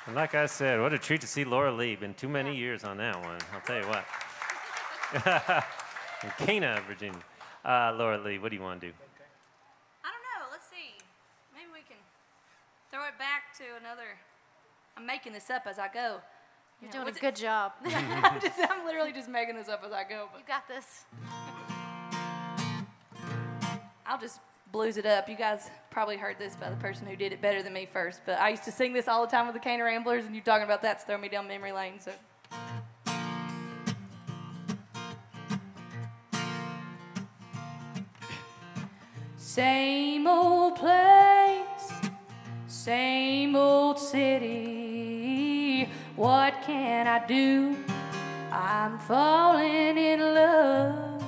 And 0.07 0.15
like 0.15 0.35
I 0.35 0.47
said, 0.47 0.81
what 0.81 0.93
a 0.93 0.99
treat 0.99 1.21
to 1.23 1.27
see 1.27 1.45
Laura 1.45 1.73
Lee. 1.73 1.97
Been 1.97 2.15
too 2.15 2.29
many 2.29 2.55
years 2.55 2.85
on 2.85 2.99
that 2.99 3.17
one. 3.17 3.39
I'll 3.53 3.61
tell 3.67 3.81
you 3.81 3.89
what. 3.89 4.05
In 6.23 6.47
Cana, 6.47 6.81
Virginia. 6.87 7.19
Uh, 7.65 7.93
Laura 7.97 8.19
Lee, 8.19 8.39
what 8.39 8.51
do 8.51 8.57
you 8.57 8.63
want 8.63 8.81
to 8.81 8.87
do? 8.87 8.93
I 10.05 10.09
don't 10.09 10.23
know. 10.23 10.53
Let's 10.53 10.67
see. 10.71 10.95
Maybe 11.53 11.67
we 11.73 11.81
can 11.81 11.99
throw 12.93 13.07
it 13.09 13.19
back 13.19 13.57
to 13.59 13.65
another. 13.81 14.17
I'm 14.97 15.05
making 15.05 15.33
this 15.33 15.51
up 15.51 15.67
as 15.67 15.81
I 15.81 15.89
go. 15.89 16.21
You're 16.81 16.89
Yeah, 16.89 16.93
doing 16.93 17.03
a 17.03 17.05
what's 17.07 17.19
it- 17.19 17.21
good 17.21 17.37
job. 17.37 17.73
I'm, 17.85 18.41
just, 18.41 18.59
I'm 18.71 18.85
literally 18.87 19.13
just 19.13 19.29
making 19.29 19.57
this 19.57 19.69
up 19.69 19.83
as 19.87 19.93
I 19.93 20.05
go. 20.05 20.29
But 20.33 20.47
got 20.47 20.67
this. 20.69 21.05
I'll 24.07 24.19
just 24.19 24.41
blues 24.73 24.97
it 24.97 25.07
up. 25.07 25.29
You 25.29 25.37
guys 25.37 25.71
probably 25.91 26.17
heard 26.17 26.39
this 26.39 26.57
by 26.57 26.71
the 26.71 26.77
person 26.77 27.07
who 27.07 27.17
did 27.17 27.33
it 27.33 27.41
better 27.43 27.63
than 27.63 27.73
me 27.73 27.87
first, 27.87 28.21
but 28.25 28.39
I 28.41 28.49
used 28.51 28.65
to 28.65 28.73
sing 28.73 28.93
this 28.93 29.09
all 29.09 29.25
the 29.25 29.31
time 29.31 29.47
with 29.47 29.55
the 29.55 29.61
Cane 29.61 29.81
Ramblers, 29.83 30.25
and 30.25 30.35
you 30.35 30.41
talking 30.41 30.65
about 30.65 30.83
that's 30.83 31.05
throwing 31.05 31.21
me 31.23 31.29
down 31.29 31.47
memory 31.49 31.73
lane. 31.73 32.01
So. 32.01 32.13
Same 39.37 40.27
old 40.27 40.77
place, 40.77 41.93
same 42.67 43.57
old 43.57 43.99
city. 43.99 44.70
Can 46.71 47.09
I 47.09 47.27
do? 47.27 47.77
I'm 48.53 48.97
falling 49.01 49.99
in 49.99 50.21
love. 50.21 51.21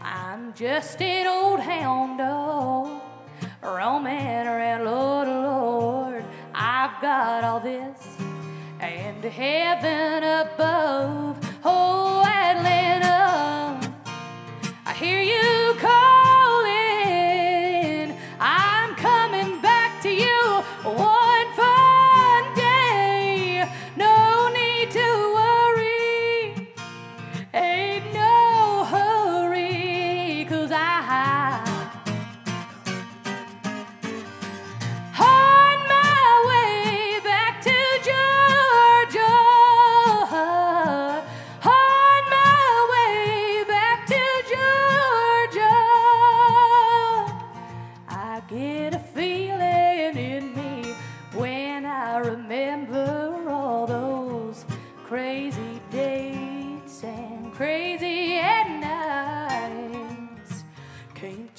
I'm 0.00 0.54
just 0.54 1.02
an 1.02 1.26
old 1.26 1.60
hound 1.60 2.16
dog, 2.16 3.02
roaming 3.62 4.46
around, 4.46 4.86
Lord, 4.86 5.28
Lord. 5.28 6.24
I've 6.54 7.02
got 7.02 7.44
all 7.44 7.60
this 7.60 8.00
and 8.80 9.22
heaven 9.22 10.24
above. 10.24 11.47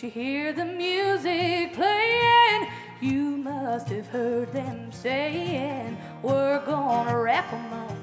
Hear 0.10 0.52
the 0.54 0.66
music 0.66 1.74
playing? 1.74 2.68
You 3.00 3.38
must 3.38 3.90
have 3.90 4.08
heard 4.08 4.52
them 4.52 4.92
saying, 4.92 5.98
We're 6.24 6.66
gonna 6.66 7.18
wrap 7.20 7.54
'em 7.54 7.72
up 7.74 7.96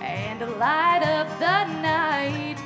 and 0.00 0.40
light 0.58 1.02
up 1.02 1.28
the 1.38 1.64
night. 1.82 2.56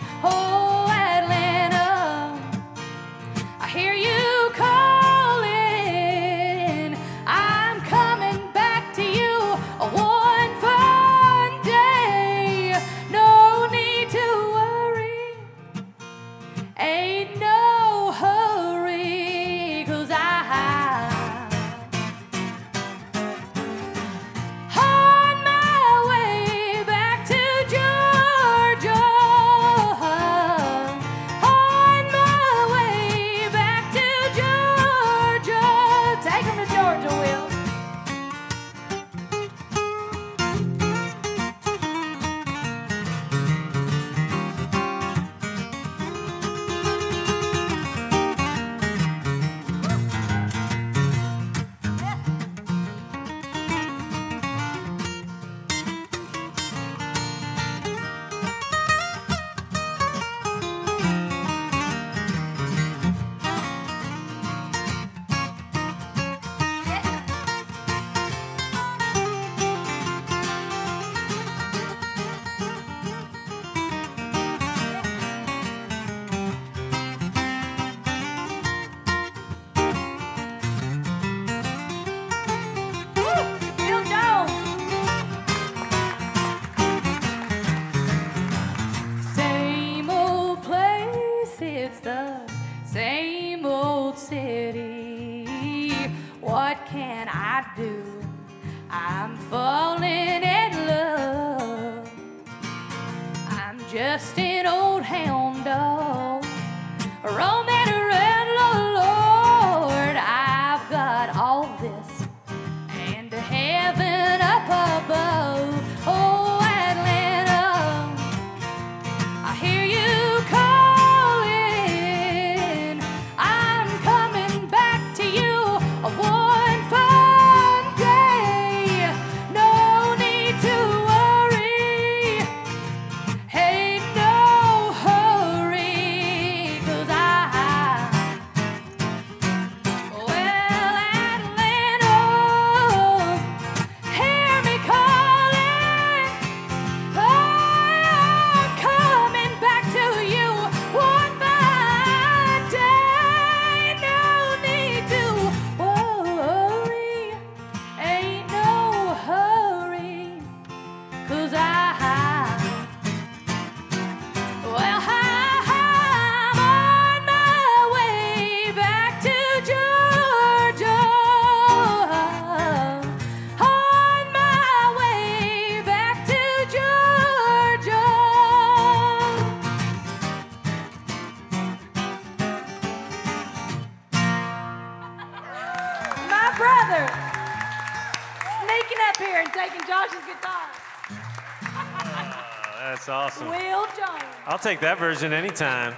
Take 194.62 194.78
that 194.78 194.96
version 194.96 195.32
anytime. 195.32 195.92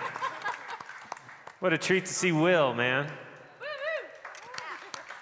What 1.61 1.75
a 1.75 1.79
treat 1.79 2.07
to 2.07 2.15
see 2.15 2.33
Will, 2.33 2.73
man. 2.73 3.13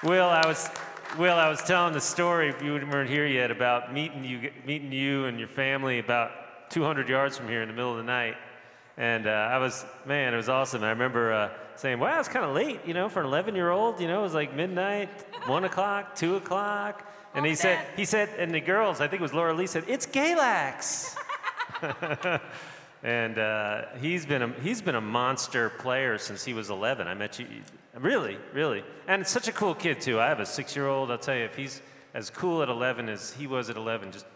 Will, 0.04 0.26
I 0.26 0.46
was, 0.46 0.70
Will, 1.18 1.34
I 1.34 1.48
was 1.48 1.60
telling 1.60 1.92
the 1.92 2.00
story 2.00 2.50
if 2.50 2.62
you 2.62 2.74
weren't 2.74 3.10
here 3.10 3.26
yet 3.26 3.50
about 3.50 3.92
meeting 3.92 4.24
you, 4.24 4.52
meeting 4.64 4.92
you 4.92 5.24
and 5.24 5.40
your 5.40 5.48
family 5.48 5.98
about 5.98 6.70
200 6.70 7.08
yards 7.08 7.36
from 7.36 7.48
here 7.48 7.62
in 7.62 7.68
the 7.68 7.74
middle 7.74 7.90
of 7.90 7.96
the 7.96 8.04
night, 8.04 8.36
and 8.96 9.26
uh, 9.26 9.30
I 9.30 9.58
was, 9.58 9.84
man, 10.06 10.34
it 10.34 10.36
was 10.36 10.48
awesome. 10.48 10.84
I 10.84 10.90
remember 10.90 11.32
uh, 11.32 11.50
saying, 11.74 11.98
"Wow, 11.98 12.20
it's 12.20 12.28
kind 12.28 12.44
of 12.44 12.54
late, 12.54 12.80
you 12.86 12.94
know, 12.94 13.08
for 13.08 13.22
an 13.22 13.26
11-year-old. 13.26 14.00
You 14.00 14.06
know, 14.06 14.20
it 14.20 14.22
was 14.22 14.34
like 14.34 14.54
midnight, 14.54 15.10
one 15.48 15.64
o'clock, 15.64 16.14
two 16.14 16.36
o'clock." 16.36 17.08
And 17.34 17.44
he 17.44 17.56
said, 17.56 17.84
he 17.96 18.04
said, 18.04 18.28
and 18.38 18.54
the 18.54 18.60
girls, 18.60 19.00
I 19.00 19.08
think 19.08 19.20
it 19.20 19.22
was 19.22 19.34
Laura 19.34 19.52
Lee, 19.52 19.66
said, 19.66 19.84
"It's 19.88 20.06
Galax." 20.06 21.16
and 23.02 23.38
uh, 23.38 23.82
he's 24.00 24.24
been 24.26 24.42
a, 24.42 24.48
he's 24.62 24.80
been 24.80 24.94
a 24.94 25.00
monster 25.00 25.70
player 25.70 26.18
since 26.18 26.44
he 26.44 26.54
was 26.54 26.70
11. 26.70 27.06
I 27.08 27.14
met 27.14 27.38
you, 27.38 27.46
really, 27.98 28.38
really, 28.52 28.84
and 29.08 29.26
such 29.26 29.48
a 29.48 29.52
cool 29.52 29.74
kid 29.74 30.00
too. 30.00 30.20
I 30.20 30.28
have 30.28 30.40
a 30.40 30.46
six-year-old. 30.46 31.10
I'll 31.10 31.18
tell 31.18 31.36
you, 31.36 31.44
if 31.44 31.56
he's 31.56 31.82
as 32.14 32.30
cool 32.30 32.62
at 32.62 32.68
11 32.68 33.08
as 33.08 33.32
he 33.32 33.46
was 33.46 33.70
at 33.70 33.76
11, 33.76 34.12
just 34.12 34.26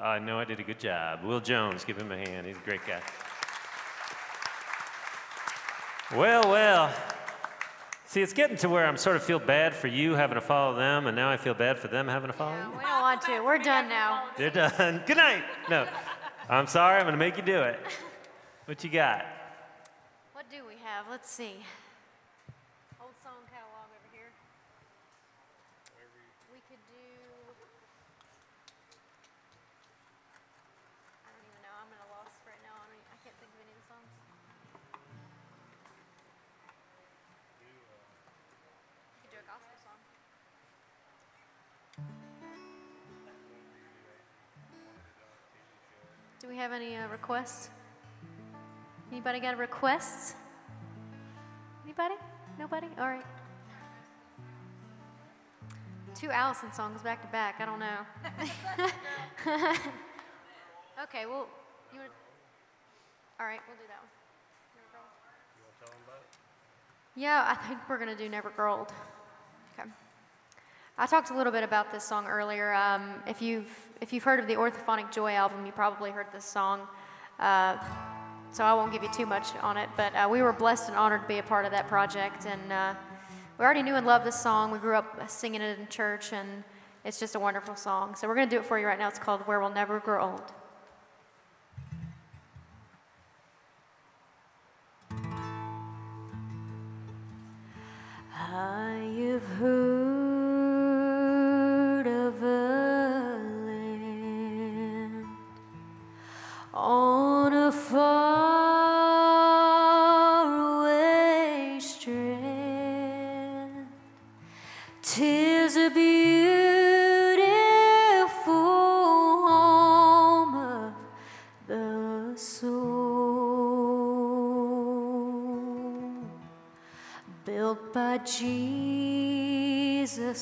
I 0.00 0.18
know 0.18 0.38
I 0.38 0.44
did 0.44 0.60
a 0.60 0.62
good 0.62 0.78
job. 0.80 1.22
Will 1.24 1.40
Jones, 1.40 1.84
give 1.84 1.96
him 1.96 2.10
a 2.12 2.16
hand. 2.16 2.46
He's 2.46 2.56
a 2.56 2.60
great 2.60 2.80
guy. 2.86 3.00
Well, 6.14 6.42
well. 6.50 6.94
See, 8.06 8.20
it's 8.20 8.34
getting 8.34 8.58
to 8.58 8.68
where 8.68 8.86
I'm 8.86 8.98
sort 8.98 9.16
of 9.16 9.22
feel 9.22 9.38
bad 9.38 9.74
for 9.74 9.86
you 9.86 10.12
having 10.12 10.34
to 10.34 10.42
follow 10.42 10.76
them, 10.76 11.06
and 11.06 11.16
now 11.16 11.30
I 11.30 11.38
feel 11.38 11.54
bad 11.54 11.78
for 11.78 11.88
them 11.88 12.08
having 12.08 12.26
to 12.30 12.36
follow 12.36 12.54
No, 12.54 12.66
you. 12.66 12.76
we 12.76 12.84
don't 12.84 13.00
want 13.00 13.22
to. 13.22 13.40
We're 13.40 13.56
done 13.58 13.88
now. 13.88 14.24
They're 14.36 14.50
done. 14.50 15.02
Good 15.06 15.16
night. 15.16 15.42
No, 15.70 15.86
I'm 16.50 16.66
sorry. 16.66 16.96
I'm 16.96 17.04
going 17.04 17.14
to 17.14 17.18
make 17.18 17.38
you 17.38 17.42
do 17.42 17.62
it. 17.62 17.80
What 18.66 18.78
you 18.84 18.90
got? 18.90 19.26
What 20.32 20.46
do 20.48 20.62
we 20.62 20.78
have? 20.86 21.06
Let's 21.10 21.28
see. 21.28 21.58
Old 23.02 23.10
song 23.18 23.42
catalog 23.50 23.90
over 23.90 24.08
here. 24.14 24.30
We 26.46 26.62
could 26.70 26.78
do. 26.86 27.02
I 31.26 31.34
don't 31.34 31.42
even 31.42 31.58
know. 31.66 31.74
I'm 31.74 31.90
at 31.90 32.06
a 32.06 32.08
loss 32.14 32.30
right 32.46 32.62
now. 32.62 32.70
I, 32.70 32.86
e- 32.94 33.02
I 33.10 33.18
can't 33.26 33.34
think 33.42 33.50
of 33.50 33.58
any 33.66 33.74
of 33.74 33.82
the 33.82 33.86
songs. 33.90 34.14
We 37.66 39.26
could 39.26 39.34
do 39.34 39.42
a 39.42 39.46
gospel 39.50 39.74
song. 39.82 39.98
Do 46.38 46.46
we 46.46 46.54
have 46.56 46.70
any 46.70 46.94
uh, 46.94 47.10
requests? 47.10 47.70
Anybody 49.12 49.40
got 49.40 49.58
requests? 49.58 50.34
Anybody? 51.84 52.14
Nobody? 52.58 52.88
All 52.98 53.06
right. 53.06 53.26
Two 56.14 56.30
Allison 56.30 56.72
songs 56.72 57.02
back 57.02 57.20
to 57.20 57.28
back. 57.28 57.56
I 57.60 57.66
don't 57.66 57.78
know. 57.78 58.06
okay, 61.02 61.26
well, 61.26 61.46
you 61.92 61.98
want 61.98 62.10
All 63.38 63.44
right, 63.44 63.60
we'll 63.68 63.76
do 63.76 63.82
that 63.88 64.00
one. 64.00 64.08
Yeah, 67.14 67.44
I 67.46 67.54
think 67.68 67.80
we're 67.90 67.98
gonna 67.98 68.16
do 68.16 68.30
Never 68.30 68.50
Old. 68.66 68.94
Okay. 69.78 69.90
I 70.96 71.06
talked 71.06 71.28
a 71.28 71.36
little 71.36 71.52
bit 71.52 71.64
about 71.64 71.92
this 71.92 72.02
song 72.02 72.26
earlier. 72.26 72.72
Um, 72.72 73.16
if 73.26 73.42
you've 73.42 73.68
if 74.00 74.14
you've 74.14 74.24
heard 74.24 74.40
of 74.40 74.46
the 74.46 74.54
Orthophonic 74.54 75.12
Joy 75.12 75.34
album, 75.34 75.66
you 75.66 75.72
probably 75.72 76.10
heard 76.10 76.28
this 76.32 76.46
song. 76.46 76.88
Uh, 77.38 77.76
so 78.52 78.64
I 78.64 78.74
won't 78.74 78.92
give 78.92 79.02
you 79.02 79.08
too 79.10 79.24
much 79.24 79.56
on 79.62 79.78
it, 79.78 79.88
but 79.96 80.14
uh, 80.14 80.28
we 80.30 80.42
were 80.42 80.52
blessed 80.52 80.88
and 80.88 80.96
honored 80.96 81.22
to 81.22 81.26
be 81.26 81.38
a 81.38 81.42
part 81.42 81.64
of 81.64 81.72
that 81.72 81.88
project, 81.88 82.44
and 82.44 82.70
uh, 82.70 82.94
we 83.58 83.64
already 83.64 83.82
knew 83.82 83.94
and 83.94 84.06
loved 84.06 84.26
this 84.26 84.38
song. 84.38 84.70
We 84.70 84.78
grew 84.78 84.94
up 84.94 85.28
singing 85.30 85.62
it 85.62 85.78
in 85.78 85.88
church, 85.88 86.34
and 86.34 86.62
it's 87.02 87.18
just 87.18 87.34
a 87.34 87.40
wonderful 87.40 87.76
song. 87.76 88.14
So 88.14 88.28
we're 88.28 88.34
going 88.34 88.48
to 88.48 88.54
do 88.54 88.60
it 88.60 88.66
for 88.66 88.78
you 88.78 88.86
right 88.86 88.98
now. 88.98 89.08
It's 89.08 89.18
called 89.18 89.40
"Where 89.42 89.58
We'll 89.58 89.70
Never 89.70 90.00
Grow 90.00 90.32
Old." 90.32 90.52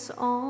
On 0.09 0.50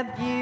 In 0.00 0.06
that 0.06 0.39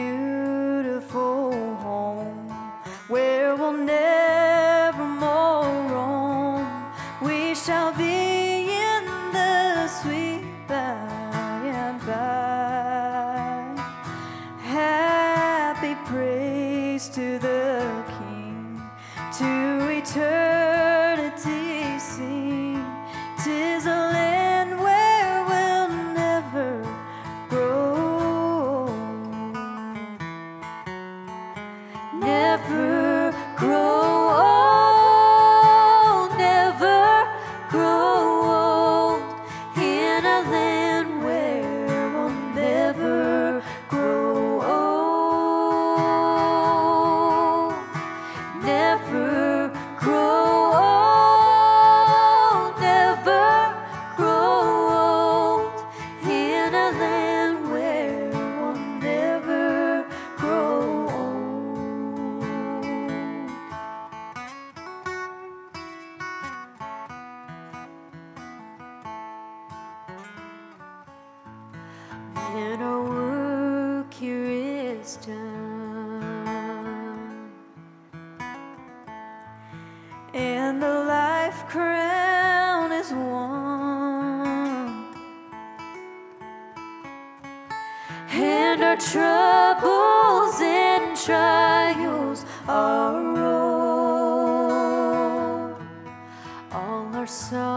All 97.29 97.68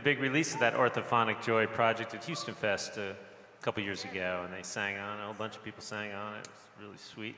the 0.00 0.04
big 0.04 0.20
release 0.20 0.54
of 0.54 0.60
that 0.60 0.72
Orthophonic 0.72 1.42
Joy 1.44 1.66
project 1.66 2.14
at 2.14 2.24
Houston 2.24 2.54
Fest 2.54 2.96
a 2.96 3.14
couple 3.60 3.82
years 3.82 4.02
ago, 4.04 4.40
and 4.46 4.54
they 4.54 4.62
sang 4.62 4.96
on 4.96 5.18
it. 5.18 5.22
A 5.22 5.24
whole 5.26 5.34
bunch 5.34 5.56
of 5.56 5.62
people 5.62 5.82
sang 5.82 6.14
on 6.14 6.36
it. 6.36 6.38
It 6.38 6.48
was 6.48 6.80
really 6.80 6.96
sweet. 6.96 7.36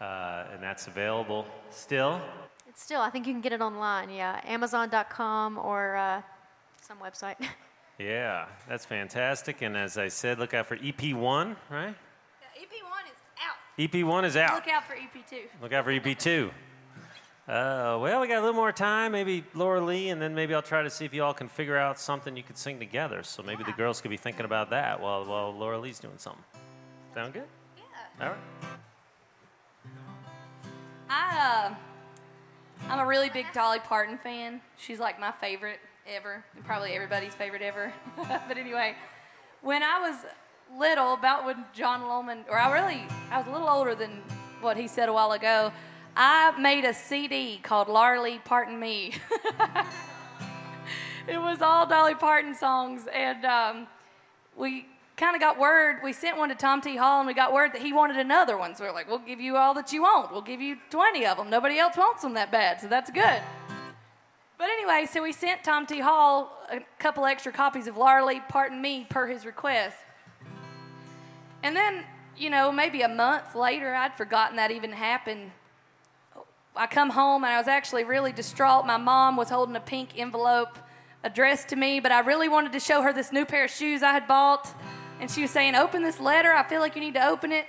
Uh, 0.00 0.46
and 0.52 0.60
that's 0.60 0.88
available 0.88 1.46
still. 1.70 2.20
It's 2.68 2.82
still, 2.82 3.00
I 3.00 3.08
think 3.08 3.28
you 3.28 3.32
can 3.32 3.40
get 3.40 3.52
it 3.52 3.60
online. 3.60 4.10
Yeah, 4.10 4.40
Amazon.com 4.46 5.58
or 5.58 5.94
uh, 5.94 6.22
some 6.82 6.98
website. 6.98 7.36
Yeah, 7.98 8.46
that's 8.66 8.86
fantastic. 8.86 9.60
And 9.60 9.76
as 9.76 9.98
I 9.98 10.08
said, 10.08 10.38
look 10.38 10.54
out 10.54 10.64
for 10.64 10.78
EP1, 10.78 11.54
right? 11.68 11.94
EP1 12.56 13.04
is 13.04 13.18
out. 13.44 13.78
EP1 13.78 14.24
is 14.24 14.36
out. 14.38 14.54
Look 14.54 14.68
out 14.68 14.84
for 14.84 14.94
E 14.94 15.06
EP2. 15.14 15.36
Look 15.60 15.74
out 15.74 15.84
for 15.84 15.92
EP2. 15.92 16.50
Uh, 17.50 17.98
well, 18.00 18.20
we 18.20 18.28
got 18.28 18.38
a 18.38 18.40
little 18.42 18.54
more 18.54 18.70
time. 18.70 19.10
Maybe 19.10 19.42
Laura 19.54 19.80
Lee, 19.80 20.10
and 20.10 20.22
then 20.22 20.36
maybe 20.36 20.54
I'll 20.54 20.62
try 20.62 20.84
to 20.84 20.90
see 20.90 21.04
if 21.04 21.12
you 21.12 21.24
all 21.24 21.34
can 21.34 21.48
figure 21.48 21.76
out 21.76 21.98
something 21.98 22.36
you 22.36 22.44
could 22.44 22.56
sing 22.56 22.78
together. 22.78 23.24
So 23.24 23.42
maybe 23.42 23.64
the 23.64 23.72
girls 23.72 24.00
could 24.00 24.12
be 24.12 24.16
thinking 24.16 24.44
about 24.44 24.70
that 24.70 25.00
while, 25.00 25.24
while 25.24 25.52
Laura 25.52 25.76
Lee's 25.76 25.98
doing 25.98 26.14
something. 26.16 26.44
Sound 27.12 27.32
good? 27.32 27.48
Yeah. 27.76 28.24
All 28.24 28.32
right. 28.32 28.38
I, 31.08 31.72
uh, 31.72 31.74
I'm 32.88 33.00
a 33.00 33.06
really 33.06 33.30
big 33.30 33.46
Dolly 33.52 33.80
Parton 33.80 34.16
fan. 34.16 34.60
She's 34.78 35.00
like 35.00 35.18
my 35.18 35.32
favorite 35.32 35.80
ever, 36.06 36.44
and 36.54 36.64
probably 36.64 36.92
everybody's 36.92 37.34
favorite 37.34 37.62
ever. 37.62 37.92
but 38.16 38.58
anyway, 38.58 38.94
when 39.62 39.82
I 39.82 39.98
was 39.98 40.14
little, 40.78 41.14
about 41.14 41.44
when 41.44 41.64
John 41.72 42.02
Lohman, 42.02 42.44
or 42.48 42.56
I 42.56 42.72
really, 42.72 43.02
I 43.32 43.38
was 43.38 43.48
a 43.48 43.50
little 43.50 43.68
older 43.68 43.96
than 43.96 44.22
what 44.60 44.76
he 44.76 44.86
said 44.86 45.08
a 45.08 45.12
while 45.12 45.32
ago. 45.32 45.72
I 46.16 46.58
made 46.58 46.84
a 46.84 46.92
CD 46.92 47.58
called 47.62 47.88
Larly 47.88 48.40
Parton 48.44 48.78
Me. 48.78 49.14
it 51.28 51.38
was 51.38 51.62
all 51.62 51.86
Dolly 51.86 52.14
Parton 52.14 52.54
songs, 52.54 53.06
and 53.12 53.44
um, 53.44 53.86
we 54.56 54.86
kind 55.16 55.36
of 55.36 55.40
got 55.40 55.58
word. 55.58 55.98
We 56.02 56.12
sent 56.12 56.36
one 56.36 56.48
to 56.48 56.54
Tom 56.54 56.80
T. 56.80 56.96
Hall, 56.96 57.20
and 57.20 57.26
we 57.26 57.34
got 57.34 57.52
word 57.52 57.72
that 57.74 57.82
he 57.82 57.92
wanted 57.92 58.16
another 58.16 58.56
one. 58.58 58.74
So 58.74 58.84
we're 58.84 58.92
like, 58.92 59.08
"We'll 59.08 59.18
give 59.18 59.40
you 59.40 59.56
all 59.56 59.74
that 59.74 59.92
you 59.92 60.02
want. 60.02 60.32
We'll 60.32 60.42
give 60.42 60.60
you 60.60 60.76
20 60.90 61.26
of 61.26 61.36
them. 61.36 61.48
Nobody 61.50 61.78
else 61.78 61.96
wants 61.96 62.22
them 62.22 62.34
that 62.34 62.50
bad, 62.50 62.80
so 62.80 62.88
that's 62.88 63.10
good." 63.10 63.42
But 64.58 64.68
anyway, 64.68 65.06
so 65.10 65.22
we 65.22 65.32
sent 65.32 65.64
Tom 65.64 65.86
T. 65.86 66.00
Hall 66.00 66.52
a 66.70 66.80
couple 66.98 67.24
extra 67.24 67.50
copies 67.50 67.86
of 67.86 67.96
Larly 67.96 68.40
Pardon 68.48 68.82
Me, 68.82 69.06
per 69.08 69.26
his 69.26 69.46
request. 69.46 69.96
And 71.62 71.74
then, 71.74 72.04
you 72.36 72.50
know, 72.50 72.70
maybe 72.70 73.02
a 73.02 73.08
month 73.08 73.54
later, 73.54 73.94
I'd 73.94 74.14
forgotten 74.14 74.56
that 74.56 74.70
even 74.70 74.92
happened. 74.92 75.52
I 76.76 76.86
come 76.86 77.10
home 77.10 77.44
and 77.44 77.52
I 77.52 77.58
was 77.58 77.68
actually 77.68 78.04
really 78.04 78.32
distraught. 78.32 78.86
My 78.86 78.96
mom 78.96 79.36
was 79.36 79.50
holding 79.50 79.76
a 79.76 79.80
pink 79.80 80.18
envelope 80.18 80.78
addressed 81.24 81.68
to 81.68 81.76
me, 81.76 82.00
but 82.00 82.12
I 82.12 82.20
really 82.20 82.48
wanted 82.48 82.72
to 82.72 82.80
show 82.80 83.02
her 83.02 83.12
this 83.12 83.32
new 83.32 83.44
pair 83.44 83.64
of 83.64 83.70
shoes 83.70 84.02
I 84.02 84.12
had 84.12 84.26
bought. 84.26 84.72
And 85.20 85.30
she 85.30 85.42
was 85.42 85.50
saying, 85.50 85.74
Open 85.74 86.02
this 86.02 86.20
letter. 86.20 86.52
I 86.52 86.62
feel 86.62 86.80
like 86.80 86.94
you 86.94 87.00
need 87.00 87.14
to 87.14 87.26
open 87.26 87.52
it. 87.52 87.66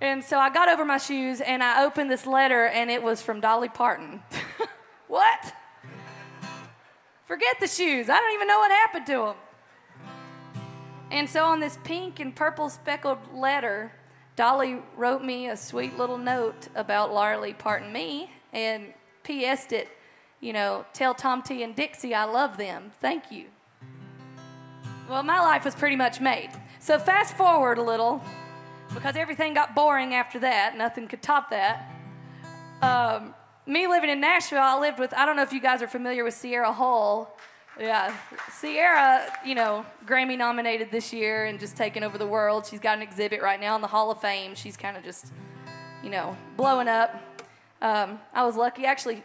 And 0.00 0.22
so 0.22 0.38
I 0.38 0.50
got 0.50 0.68
over 0.68 0.84
my 0.84 0.98
shoes 0.98 1.40
and 1.40 1.62
I 1.62 1.84
opened 1.84 2.10
this 2.10 2.26
letter, 2.26 2.66
and 2.66 2.90
it 2.90 3.02
was 3.02 3.20
from 3.20 3.40
Dolly 3.40 3.68
Parton. 3.68 4.22
what? 5.08 5.54
Forget 7.26 7.56
the 7.60 7.66
shoes. 7.66 8.08
I 8.08 8.18
don't 8.18 8.34
even 8.34 8.48
know 8.48 8.58
what 8.58 8.70
happened 8.70 9.06
to 9.06 9.12
them. 9.12 9.34
And 11.10 11.28
so 11.28 11.44
on 11.44 11.60
this 11.60 11.78
pink 11.84 12.20
and 12.20 12.34
purple 12.34 12.68
speckled 12.68 13.18
letter, 13.34 13.92
Dolly 14.38 14.76
wrote 14.96 15.24
me 15.24 15.48
a 15.48 15.56
sweet 15.56 15.98
little 15.98 16.16
note 16.16 16.68
about 16.76 17.12
Larley 17.12 17.54
Parton 17.54 17.92
Me 17.92 18.30
and 18.52 18.94
PS'd 19.24 19.72
it, 19.72 19.88
you 20.38 20.52
know, 20.52 20.86
tell 20.92 21.12
Tom 21.12 21.42
T 21.42 21.64
and 21.64 21.74
Dixie 21.74 22.14
I 22.14 22.22
love 22.22 22.56
them. 22.56 22.92
Thank 23.00 23.32
you. 23.32 23.46
Well, 25.10 25.24
my 25.24 25.40
life 25.40 25.64
was 25.64 25.74
pretty 25.74 25.96
much 25.96 26.20
made. 26.20 26.50
So 26.78 27.00
fast 27.00 27.36
forward 27.36 27.78
a 27.78 27.82
little, 27.82 28.22
because 28.94 29.16
everything 29.16 29.54
got 29.54 29.74
boring 29.74 30.14
after 30.14 30.38
that. 30.38 30.78
Nothing 30.78 31.08
could 31.08 31.20
top 31.20 31.50
that. 31.50 31.90
Um, 32.80 33.34
me 33.66 33.88
living 33.88 34.08
in 34.08 34.20
Nashville, 34.20 34.62
I 34.62 34.78
lived 34.78 35.00
with, 35.00 35.12
I 35.14 35.26
don't 35.26 35.34
know 35.34 35.42
if 35.42 35.52
you 35.52 35.60
guys 35.60 35.82
are 35.82 35.88
familiar 35.88 36.22
with 36.22 36.34
Sierra 36.34 36.72
Hull. 36.72 37.36
Yeah, 37.78 38.12
Sierra, 38.50 39.32
you 39.46 39.54
know, 39.54 39.86
Grammy 40.04 40.36
nominated 40.36 40.90
this 40.90 41.12
year 41.12 41.44
and 41.44 41.60
just 41.60 41.76
taking 41.76 42.02
over 42.02 42.18
the 42.18 42.26
world. 42.26 42.66
She's 42.66 42.80
got 42.80 42.96
an 42.96 43.02
exhibit 43.02 43.40
right 43.40 43.60
now 43.60 43.76
in 43.76 43.82
the 43.82 43.86
Hall 43.88 44.10
of 44.10 44.20
Fame. 44.20 44.56
She's 44.56 44.76
kind 44.76 44.96
of 44.96 45.04
just, 45.04 45.26
you 46.02 46.10
know, 46.10 46.36
blowing 46.56 46.88
up. 46.88 47.22
Um, 47.80 48.18
I 48.34 48.44
was 48.44 48.56
lucky. 48.56 48.84
Actually, 48.84 49.22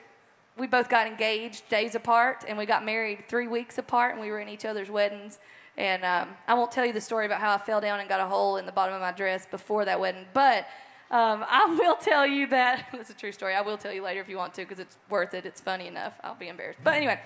we 0.55 0.67
both 0.67 0.87
got 0.87 1.07
engaged 1.07 1.67
days 1.69 1.95
apart, 1.95 2.45
and 2.47 2.55
we 2.55 2.67
got 2.67 2.85
married 2.85 3.23
three 3.27 3.47
weeks 3.47 3.79
apart, 3.79 4.13
and 4.13 4.21
we 4.21 4.29
were 4.29 4.39
in 4.39 4.49
each 4.49 4.65
other's 4.65 4.91
weddings. 4.91 5.39
And 5.75 6.05
um, 6.05 6.29
I 6.47 6.53
won't 6.53 6.71
tell 6.71 6.85
you 6.85 6.93
the 6.93 7.01
story 7.01 7.25
about 7.25 7.41
how 7.41 7.55
I 7.55 7.57
fell 7.57 7.81
down 7.81 7.99
and 7.99 8.07
got 8.07 8.19
a 8.19 8.27
hole 8.27 8.57
in 8.57 8.67
the 8.67 8.71
bottom 8.71 8.93
of 8.93 9.01
my 9.01 9.11
dress 9.11 9.47
before 9.47 9.85
that 9.85 9.99
wedding, 9.99 10.25
but 10.33 10.67
um, 11.09 11.43
I 11.49 11.75
will 11.79 11.95
tell 11.95 12.27
you 12.27 12.45
that 12.47 12.87
that's 12.93 13.09
a 13.09 13.15
true 13.15 13.31
story. 13.31 13.55
I 13.55 13.61
will 13.61 13.77
tell 13.77 13.91
you 13.91 14.03
later 14.03 14.21
if 14.21 14.29
you 14.29 14.37
want 14.37 14.53
to 14.55 14.61
because 14.61 14.79
it's 14.79 14.97
worth 15.09 15.33
it. 15.33 15.45
It's 15.47 15.61
funny 15.61 15.87
enough. 15.87 16.13
I'll 16.23 16.35
be 16.35 16.49
embarrassed. 16.49 16.79
But 16.83 16.93
anyway, 16.93 17.19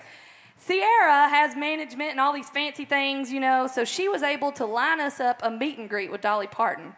Sierra 0.58 1.28
has 1.28 1.54
management 1.54 2.10
and 2.10 2.20
all 2.20 2.32
these 2.32 2.50
fancy 2.50 2.84
things, 2.84 3.32
you 3.32 3.40
know, 3.40 3.68
so 3.68 3.84
she 3.84 4.08
was 4.08 4.22
able 4.22 4.50
to 4.52 4.66
line 4.66 5.00
us 5.00 5.20
up 5.20 5.40
a 5.42 5.50
meet 5.50 5.78
and 5.78 5.88
greet 5.88 6.10
with 6.10 6.20
Dolly 6.20 6.48
Parton. 6.48 6.94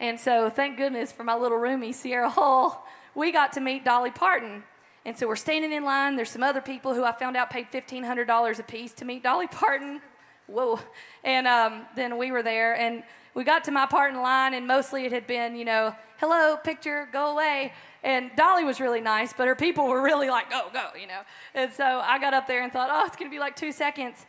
And 0.00 0.18
so, 0.18 0.50
thank 0.50 0.76
goodness 0.76 1.12
for 1.12 1.22
my 1.22 1.36
little 1.36 1.58
roomie, 1.58 1.94
Sierra 1.94 2.28
Hull, 2.28 2.84
we 3.14 3.30
got 3.30 3.52
to 3.52 3.60
meet 3.60 3.84
Dolly 3.84 4.10
Parton. 4.10 4.64
And 5.04 5.16
so, 5.16 5.28
we're 5.28 5.36
standing 5.36 5.72
in 5.72 5.84
line. 5.84 6.16
There's 6.16 6.30
some 6.30 6.42
other 6.42 6.60
people 6.60 6.92
who 6.92 7.04
I 7.04 7.12
found 7.12 7.36
out 7.36 7.50
paid 7.50 7.70
$1,500 7.70 8.58
a 8.58 8.62
piece 8.64 8.92
to 8.94 9.04
meet 9.04 9.22
Dolly 9.22 9.46
Parton. 9.46 10.00
Whoa. 10.46 10.80
And 11.22 11.46
um, 11.46 11.86
then 11.94 12.18
we 12.18 12.32
were 12.32 12.42
there, 12.42 12.74
and 12.76 13.04
we 13.34 13.44
got 13.44 13.64
to 13.64 13.70
my 13.70 13.86
part 13.86 14.12
in 14.12 14.20
line, 14.20 14.54
and 14.54 14.66
mostly 14.66 15.06
it 15.06 15.12
had 15.12 15.26
been, 15.26 15.56
you 15.56 15.64
know, 15.64 15.94
hello, 16.18 16.56
picture, 16.56 17.08
go 17.12 17.32
away. 17.32 17.72
And 18.04 18.30
Dolly 18.36 18.64
was 18.64 18.80
really 18.80 19.00
nice, 19.00 19.32
but 19.32 19.48
her 19.48 19.56
people 19.56 19.86
were 19.88 20.02
really 20.02 20.28
like, 20.28 20.50
go, 20.50 20.68
go, 20.72 20.90
you 21.00 21.06
know. 21.06 21.22
And 21.54 21.72
so 21.72 21.84
I 21.84 22.18
got 22.18 22.34
up 22.34 22.46
there 22.46 22.62
and 22.62 22.70
thought, 22.70 22.90
oh, 22.92 23.06
it's 23.06 23.16
going 23.16 23.30
to 23.30 23.34
be 23.34 23.40
like 23.40 23.56
two 23.56 23.72
seconds. 23.72 24.26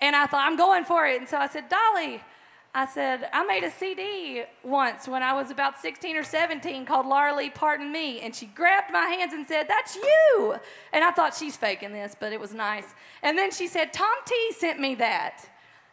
And 0.00 0.16
I 0.16 0.26
thought, 0.26 0.44
I'm 0.44 0.56
going 0.56 0.84
for 0.84 1.06
it. 1.06 1.20
And 1.20 1.28
so 1.28 1.38
I 1.38 1.46
said, 1.46 1.68
Dolly, 1.68 2.20
I 2.74 2.84
said, 2.84 3.28
I 3.32 3.44
made 3.44 3.62
a 3.62 3.70
CD 3.70 4.42
once 4.64 5.06
when 5.06 5.22
I 5.22 5.34
was 5.34 5.52
about 5.52 5.78
16 5.80 6.16
or 6.16 6.24
17 6.24 6.84
called 6.84 7.06
Laura 7.06 7.36
Lee 7.36 7.50
Pardon 7.50 7.92
Me. 7.92 8.20
And 8.20 8.34
she 8.34 8.46
grabbed 8.46 8.92
my 8.92 9.06
hands 9.06 9.32
and 9.32 9.46
said, 9.46 9.68
That's 9.68 9.94
you. 9.94 10.56
And 10.92 11.04
I 11.04 11.12
thought 11.12 11.36
she's 11.36 11.56
faking 11.56 11.92
this, 11.92 12.16
but 12.18 12.32
it 12.32 12.40
was 12.40 12.52
nice. 12.52 12.86
And 13.22 13.38
then 13.38 13.52
she 13.52 13.68
said, 13.68 13.92
Tom 13.92 14.16
T 14.24 14.34
sent 14.58 14.80
me 14.80 14.96
that. 14.96 15.48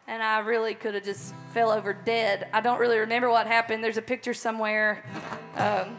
And 0.08 0.20
I 0.20 0.40
really 0.40 0.74
could 0.74 0.94
have 0.94 1.04
just 1.04 1.32
fell 1.54 1.70
over 1.70 1.92
dead. 1.92 2.48
I 2.52 2.60
don't 2.60 2.80
really 2.80 2.98
remember 2.98 3.30
what 3.30 3.46
happened. 3.46 3.84
There's 3.84 3.98
a 3.98 4.02
picture 4.02 4.34
somewhere. 4.34 5.04
Um, 5.56 5.96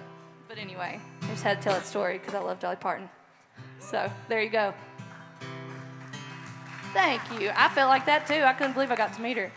but 0.49 0.57
anyway, 0.57 0.99
I 1.21 1.27
just 1.27 1.43
had 1.43 1.57
to 1.57 1.63
tell 1.63 1.73
that 1.73 1.85
story 1.85 2.17
because 2.17 2.33
I 2.33 2.39
love 2.39 2.59
Dolly 2.59 2.75
Parton. 2.75 3.09
So 3.79 4.11
there 4.27 4.41
you 4.41 4.49
go. 4.49 4.73
Thank 6.93 7.21
you. 7.39 7.51
I 7.55 7.69
felt 7.69 7.89
like 7.89 8.05
that 8.05 8.27
too. 8.27 8.41
I 8.43 8.53
couldn't 8.53 8.73
believe 8.73 8.91
I 8.91 8.95
got 8.95 9.13
to 9.13 9.21
meet 9.21 9.37
her. 9.37 9.51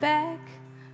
Back 0.00 0.38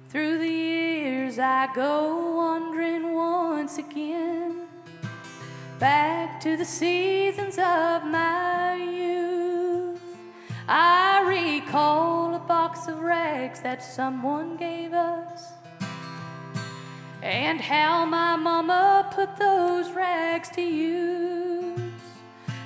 through 0.08 0.38
the 0.38 0.48
years, 0.48 1.38
I 1.38 1.68
go 1.74 2.36
wandering 2.36 3.12
once 3.12 3.76
again. 3.76 4.66
Back 5.78 6.40
to 6.40 6.56
the 6.56 6.64
seasons 6.64 7.58
of 7.58 8.06
my 8.06 8.76
youth. 8.76 10.00
I 10.66 11.20
recall 11.26 12.23
of 12.88 13.00
rags 13.00 13.60
that 13.60 13.82
someone 13.82 14.56
gave 14.56 14.92
us. 14.92 15.52
And 17.22 17.60
how 17.60 18.04
my 18.04 18.36
mama 18.36 19.10
put 19.14 19.36
those 19.36 19.90
rags 19.92 20.50
to 20.50 20.60
use. 20.60 21.78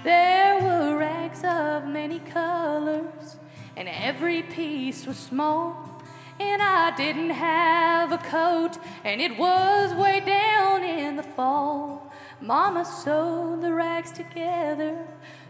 There 0.03 0.61
were 0.61 0.97
rags 0.97 1.43
of 1.45 1.87
many 1.87 2.19
colors, 2.21 3.37
and 3.77 3.89
every 3.89 4.43
piece 4.43 5.07
was 5.07 5.16
small. 5.16 6.03
And 6.41 6.62
I 6.62 6.97
didn't 6.97 7.31
have 7.31 8.12
a 8.12 8.19
coat, 8.19 8.79
and 9.05 9.21
it 9.21 9.39
was 9.39 9.95
way 9.95 10.21
down 10.21 10.83
in 10.85 11.16
the 11.16 11.23
fall. 11.23 12.12
Mama 12.41 12.85
sewed 12.85 13.62
the 13.62 13.73
rags 13.73 14.12
together, 14.12 14.97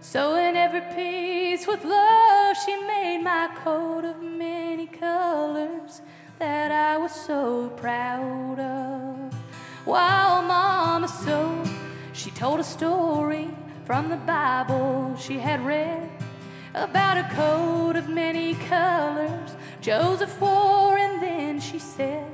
sewing 0.01 0.57
every 0.57 0.81
piece 0.95 1.67
with 1.67 1.85
love. 1.85 2.57
She 2.65 2.75
made 2.87 3.23
my 3.23 3.51
coat 3.63 4.05
of 4.05 4.23
many 4.23 4.58
colors 4.93 6.03
that 6.39 6.71
I 6.71 6.97
was 6.99 7.13
so 7.13 7.69
proud 7.77 8.59
of. 8.59 9.35
While 9.85 10.43
Mama 10.43 11.09
sewed, 11.09 11.69
she 12.13 12.31
told 12.31 12.61
a 12.61 12.65
story 12.65 13.49
from 13.85 14.09
the 14.09 14.17
Bible 14.17 15.17
she 15.17 15.39
had 15.39 15.65
read 15.65 16.11
about 16.75 17.17
a 17.17 17.35
coat 17.35 17.97
of 17.97 18.09
many 18.09 18.55
colors 18.55 19.51
Joseph 19.81 20.41
wore, 20.41 20.99
and 20.99 21.23
then 21.23 21.61
she 21.61 21.79
said, 21.79 22.27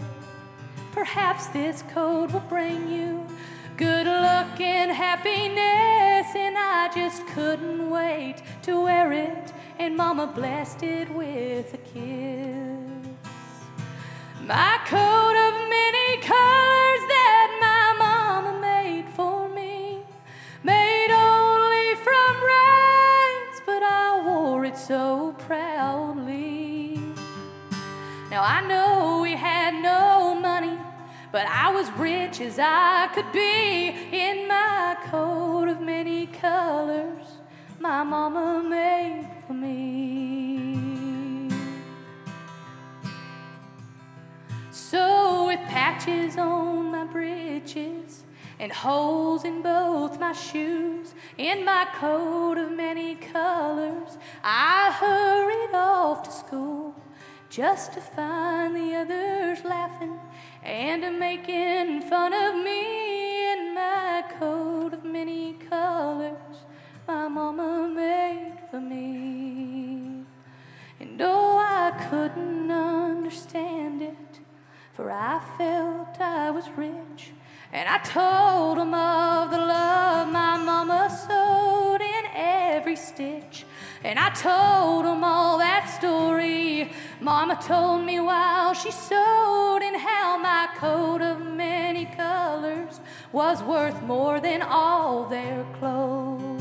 Perhaps 0.93 1.49
this 1.49 1.83
coat 1.83 2.33
will 2.33 2.41
bring 2.41 2.91
you 2.91 3.27
good 3.77 4.07
luck 4.07 4.61
and 4.61 4.91
happiness. 4.91 6.35
And 6.35 6.57
I 6.57 6.91
just 6.95 7.27
couldn't 7.29 7.91
wait 7.91 8.37
to 8.63 8.83
wear 8.83 9.13
it, 9.13 9.53
and 9.79 9.97
Mama 9.97 10.27
blessed 10.27 10.83
it 10.83 11.11
with 11.11 11.75
a 11.75 11.79
kiss. 11.79 13.09
My 14.47 14.79
coat 14.87 15.37
of 15.47 15.55
many 15.69 16.17
colors 16.19 17.03
that 17.15 17.49
my 17.61 17.85
mama 18.05 18.61
made 18.61 19.07
for 19.17 19.49
me, 19.49 20.03
made 20.63 21.11
only 21.11 21.95
from 21.97 22.33
rags, 22.45 23.61
but 23.67 23.83
I 23.83 24.23
wore 24.25 24.65
it 24.65 24.77
so 24.77 25.35
proudly. 25.39 27.01
Now 28.31 28.43
I 28.43 28.61
know 28.67 29.21
we 29.23 29.33
had 29.33 29.75
no 29.83 30.35
money, 30.35 30.79
but 31.33 31.47
I 31.47 31.73
was 31.73 31.91
rich 31.93 32.41
as 32.41 32.59
I 32.59 33.09
could 33.15 33.33
be 33.33 33.89
in 34.13 34.47
my 34.47 34.97
coat 35.11 35.69
of 35.69 35.81
many 35.81 36.27
colors 36.27 37.25
my 37.85 38.03
mama 38.03 38.63
made 38.67 39.29
for 39.47 39.55
me. 39.55 41.49
So, 44.71 45.47
with 45.47 45.61
patches 45.69 46.37
on 46.37 46.91
my 46.91 47.05
breeches 47.05 48.25
and 48.59 48.73
holes 48.73 49.45
in 49.45 49.63
both 49.63 50.19
my 50.19 50.33
shoes, 50.33 51.15
in 51.37 51.65
my 51.65 51.87
coat 51.95 52.59
of 52.59 52.73
many 52.73 53.17
colors, 53.17 54.19
I 54.43 54.93
hurried 54.99 55.75
off 55.75 56.23
to 56.25 56.33
school 56.33 56.95
just 57.51 57.93
to 57.93 58.01
find 58.01 58.75
the 58.75 58.95
others 58.97 59.65
laughing 59.65 60.19
and 60.63 61.19
making 61.19 62.03
fun 62.03 62.33
of 62.33 62.55
me 62.65 63.53
in 63.53 63.75
my 63.75 64.25
coat 64.39 64.93
of 64.93 65.05
many 65.05 65.55
colors 65.71 66.44
my 67.07 67.29
mama 67.29 67.89
made 67.89 68.59
for 68.71 68.81
me. 68.81 70.25
And 71.01 71.21
oh, 71.21 71.59
I 71.59 71.91
couldn't 72.09 72.71
understand 72.71 74.03
it, 74.03 74.41
for 74.93 75.11
I 75.11 75.41
felt 75.59 76.21
I 76.21 76.51
was 76.51 76.69
rich. 76.77 77.33
And 77.73 77.89
I 77.89 77.99
told 77.99 78.79
them 78.79 78.95
of 78.95 79.51
the 79.51 79.59
love 79.59 80.29
my 80.29 80.57
mama 80.57 81.11
sewed 81.27 82.01
in 82.01 82.25
every 82.35 82.97
stitch. 82.97 83.65
And 84.03 84.19
I 84.19 84.31
told 84.31 85.05
them 85.05 85.25
all 85.25 85.59
that 85.59 85.89
story 85.99 86.91
Mama 87.21 87.57
told 87.57 88.05
me 88.05 88.21
while 88.21 88.75
she 88.75 88.91
sewed, 88.91 89.83
and 89.83 89.97
how 89.97 90.37
my 90.37 90.69
coat 90.77 91.23
of 91.23 91.41
many 91.41 92.05
colors 92.05 93.01
was 93.33 93.63
worth 93.63 94.03
more 94.03 94.41
than 94.41 94.61
all 94.61 95.25
their 95.25 95.65
clothes. 95.79 96.54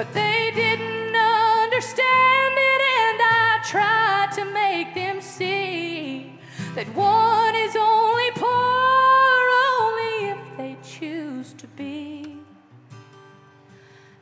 But 0.00 0.14
they 0.14 0.50
didn't 0.54 1.14
understand 1.14 2.54
it, 2.56 2.80
and 3.00 3.20
I 3.20 3.60
tried 3.62 4.32
to 4.36 4.46
make 4.46 4.94
them 4.94 5.20
see 5.20 6.40
that 6.74 6.88
one 6.94 7.54
is 7.54 7.76
only 7.76 8.30
poor 8.30 9.42
only 9.76 10.30
if 10.30 10.38
they 10.56 10.76
choose 10.82 11.52
to 11.52 11.66
be. 11.66 12.38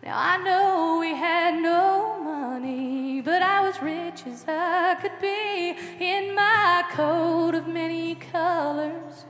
Now 0.03 0.19
I 0.19 0.39
know 0.39 0.99
we 0.99 1.15
had 1.15 1.63
no 1.63 2.19
money, 2.25 3.21
but 3.21 3.41
I 3.41 3.63
was 3.63 3.81
rich 3.81 4.27
as 4.27 4.47
I 4.49 4.97
could 5.01 5.21
be 5.21 5.77
in 6.01 6.35
my 6.35 6.83
coat 6.91 7.55
of 7.55 7.69
many 7.69 8.17
colors. 8.17 9.27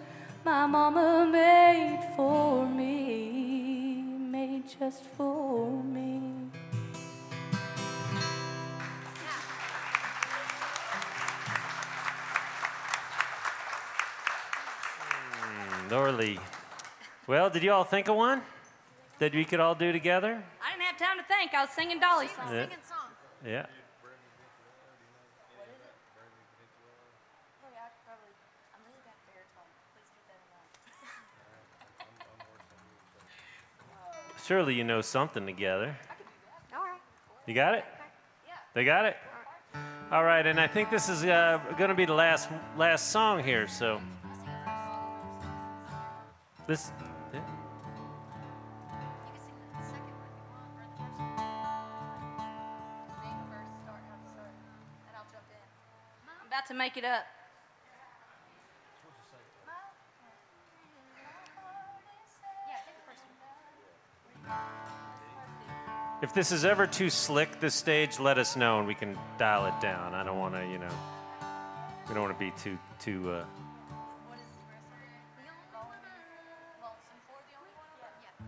My 0.46 0.64
mama 0.64 1.28
made 1.30 2.00
for 2.16 2.64
me, 2.64 3.47
made 4.38 4.62
just 4.78 5.02
for 5.16 5.82
me. 5.82 6.20
Hmm, 15.40 15.90
Laura 15.90 16.12
Lee. 16.12 16.38
Well, 17.26 17.50
did 17.50 17.62
you 17.62 17.72
all 17.72 17.84
think 17.84 18.08
of 18.08 18.16
one 18.16 18.42
that 19.18 19.34
we 19.34 19.44
could 19.44 19.60
all 19.60 19.74
do 19.74 19.90
together? 19.92 20.42
I 20.62 20.70
didn't 20.72 20.86
have 20.86 20.98
time 20.98 21.18
to 21.18 21.24
think. 21.24 21.52
I 21.54 21.62
was 21.64 21.70
singing 21.70 21.98
Dolly 21.98 22.28
songs. 22.28 22.52
Yeah. 22.52 22.66
Yeah. 23.44 23.66
Surely 34.48 34.74
you 34.74 34.82
know 34.82 35.02
something 35.02 35.44
together. 35.44 35.94
All 36.74 36.82
right. 36.82 36.98
You 37.46 37.52
got 37.52 37.74
it? 37.74 37.84
They 38.72 38.82
got 38.82 39.04
it? 39.04 39.14
All 40.10 40.24
right, 40.24 40.46
and 40.46 40.58
I 40.58 40.66
think 40.66 40.88
this 40.90 41.10
is 41.10 41.22
uh, 41.22 41.60
going 41.76 41.90
to 41.90 41.94
be 41.94 42.06
the 42.06 42.14
last 42.14 42.48
last 42.74 43.10
song 43.10 43.44
here, 43.44 43.68
so. 43.68 44.00
This. 46.66 46.92
yeah. 47.34 47.40
I'm 56.26 56.46
about 56.46 56.66
to 56.68 56.74
make 56.74 56.96
it 56.96 57.04
up. 57.04 57.24
If 66.20 66.34
this 66.34 66.50
is 66.50 66.64
ever 66.64 66.88
too 66.88 67.10
slick, 67.10 67.60
this 67.60 67.76
stage, 67.76 68.18
let 68.18 68.38
us 68.38 68.56
know 68.56 68.78
and 68.78 68.88
we 68.88 68.94
can 68.94 69.16
dial 69.38 69.66
it 69.66 69.80
down. 69.80 70.14
I 70.14 70.24
don't 70.24 70.38
want 70.38 70.54
to, 70.54 70.66
you 70.66 70.78
know, 70.78 70.88
we 72.08 72.14
don't 72.14 72.24
want 72.24 72.36
to 72.36 72.44
be 72.44 72.52
too, 72.58 72.76
too. 72.98 73.30
Uh... 73.30 73.44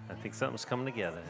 I 0.09 0.15
think 0.15 0.35
something's 0.35 0.65
coming 0.65 0.85
together. 0.85 1.23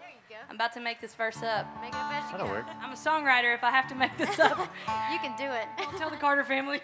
There 0.00 0.10
you 0.10 0.16
go. 0.28 0.36
I'm 0.50 0.56
about 0.56 0.74
to 0.74 0.80
make 0.80 1.00
this 1.00 1.14
verse 1.14 1.42
up. 1.42 1.66
Make 1.80 1.94
it 1.94 1.96
up 1.96 2.12
as 2.12 2.24
you 2.30 2.32
That'll 2.32 2.48
go. 2.48 2.52
work. 2.52 2.66
I'm 2.82 2.92
a 2.92 2.94
songwriter 2.94 3.54
if 3.54 3.64
I 3.64 3.70
have 3.70 3.88
to 3.88 3.94
make 3.94 4.18
this 4.18 4.38
up. 4.38 4.58
You 5.10 5.18
can 5.18 5.34
do 5.38 5.44
it. 5.44 5.66
Tell 5.98 6.10
the 6.10 6.16
Carter 6.16 6.44
family. 6.44 6.80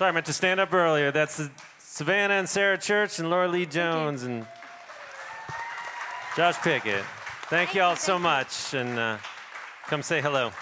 Sorry, 0.00 0.08
I 0.08 0.12
meant 0.12 0.24
to 0.24 0.32
stand 0.32 0.60
up 0.60 0.72
earlier. 0.72 1.10
That's 1.12 1.50
Savannah 1.78 2.32
and 2.32 2.48
Sarah 2.48 2.78
Church 2.78 3.18
and 3.18 3.28
Laura 3.28 3.48
Lee 3.48 3.66
Jones 3.66 4.22
and 4.22 4.46
Josh 6.34 6.56
Pickett. 6.62 7.04
Thank, 7.04 7.50
Thank 7.50 7.74
you 7.74 7.82
all 7.82 7.96
so 7.96 8.18
much, 8.18 8.72
and 8.72 8.98
uh, 8.98 9.18
come 9.88 10.02
say 10.02 10.22
hello. 10.22 10.52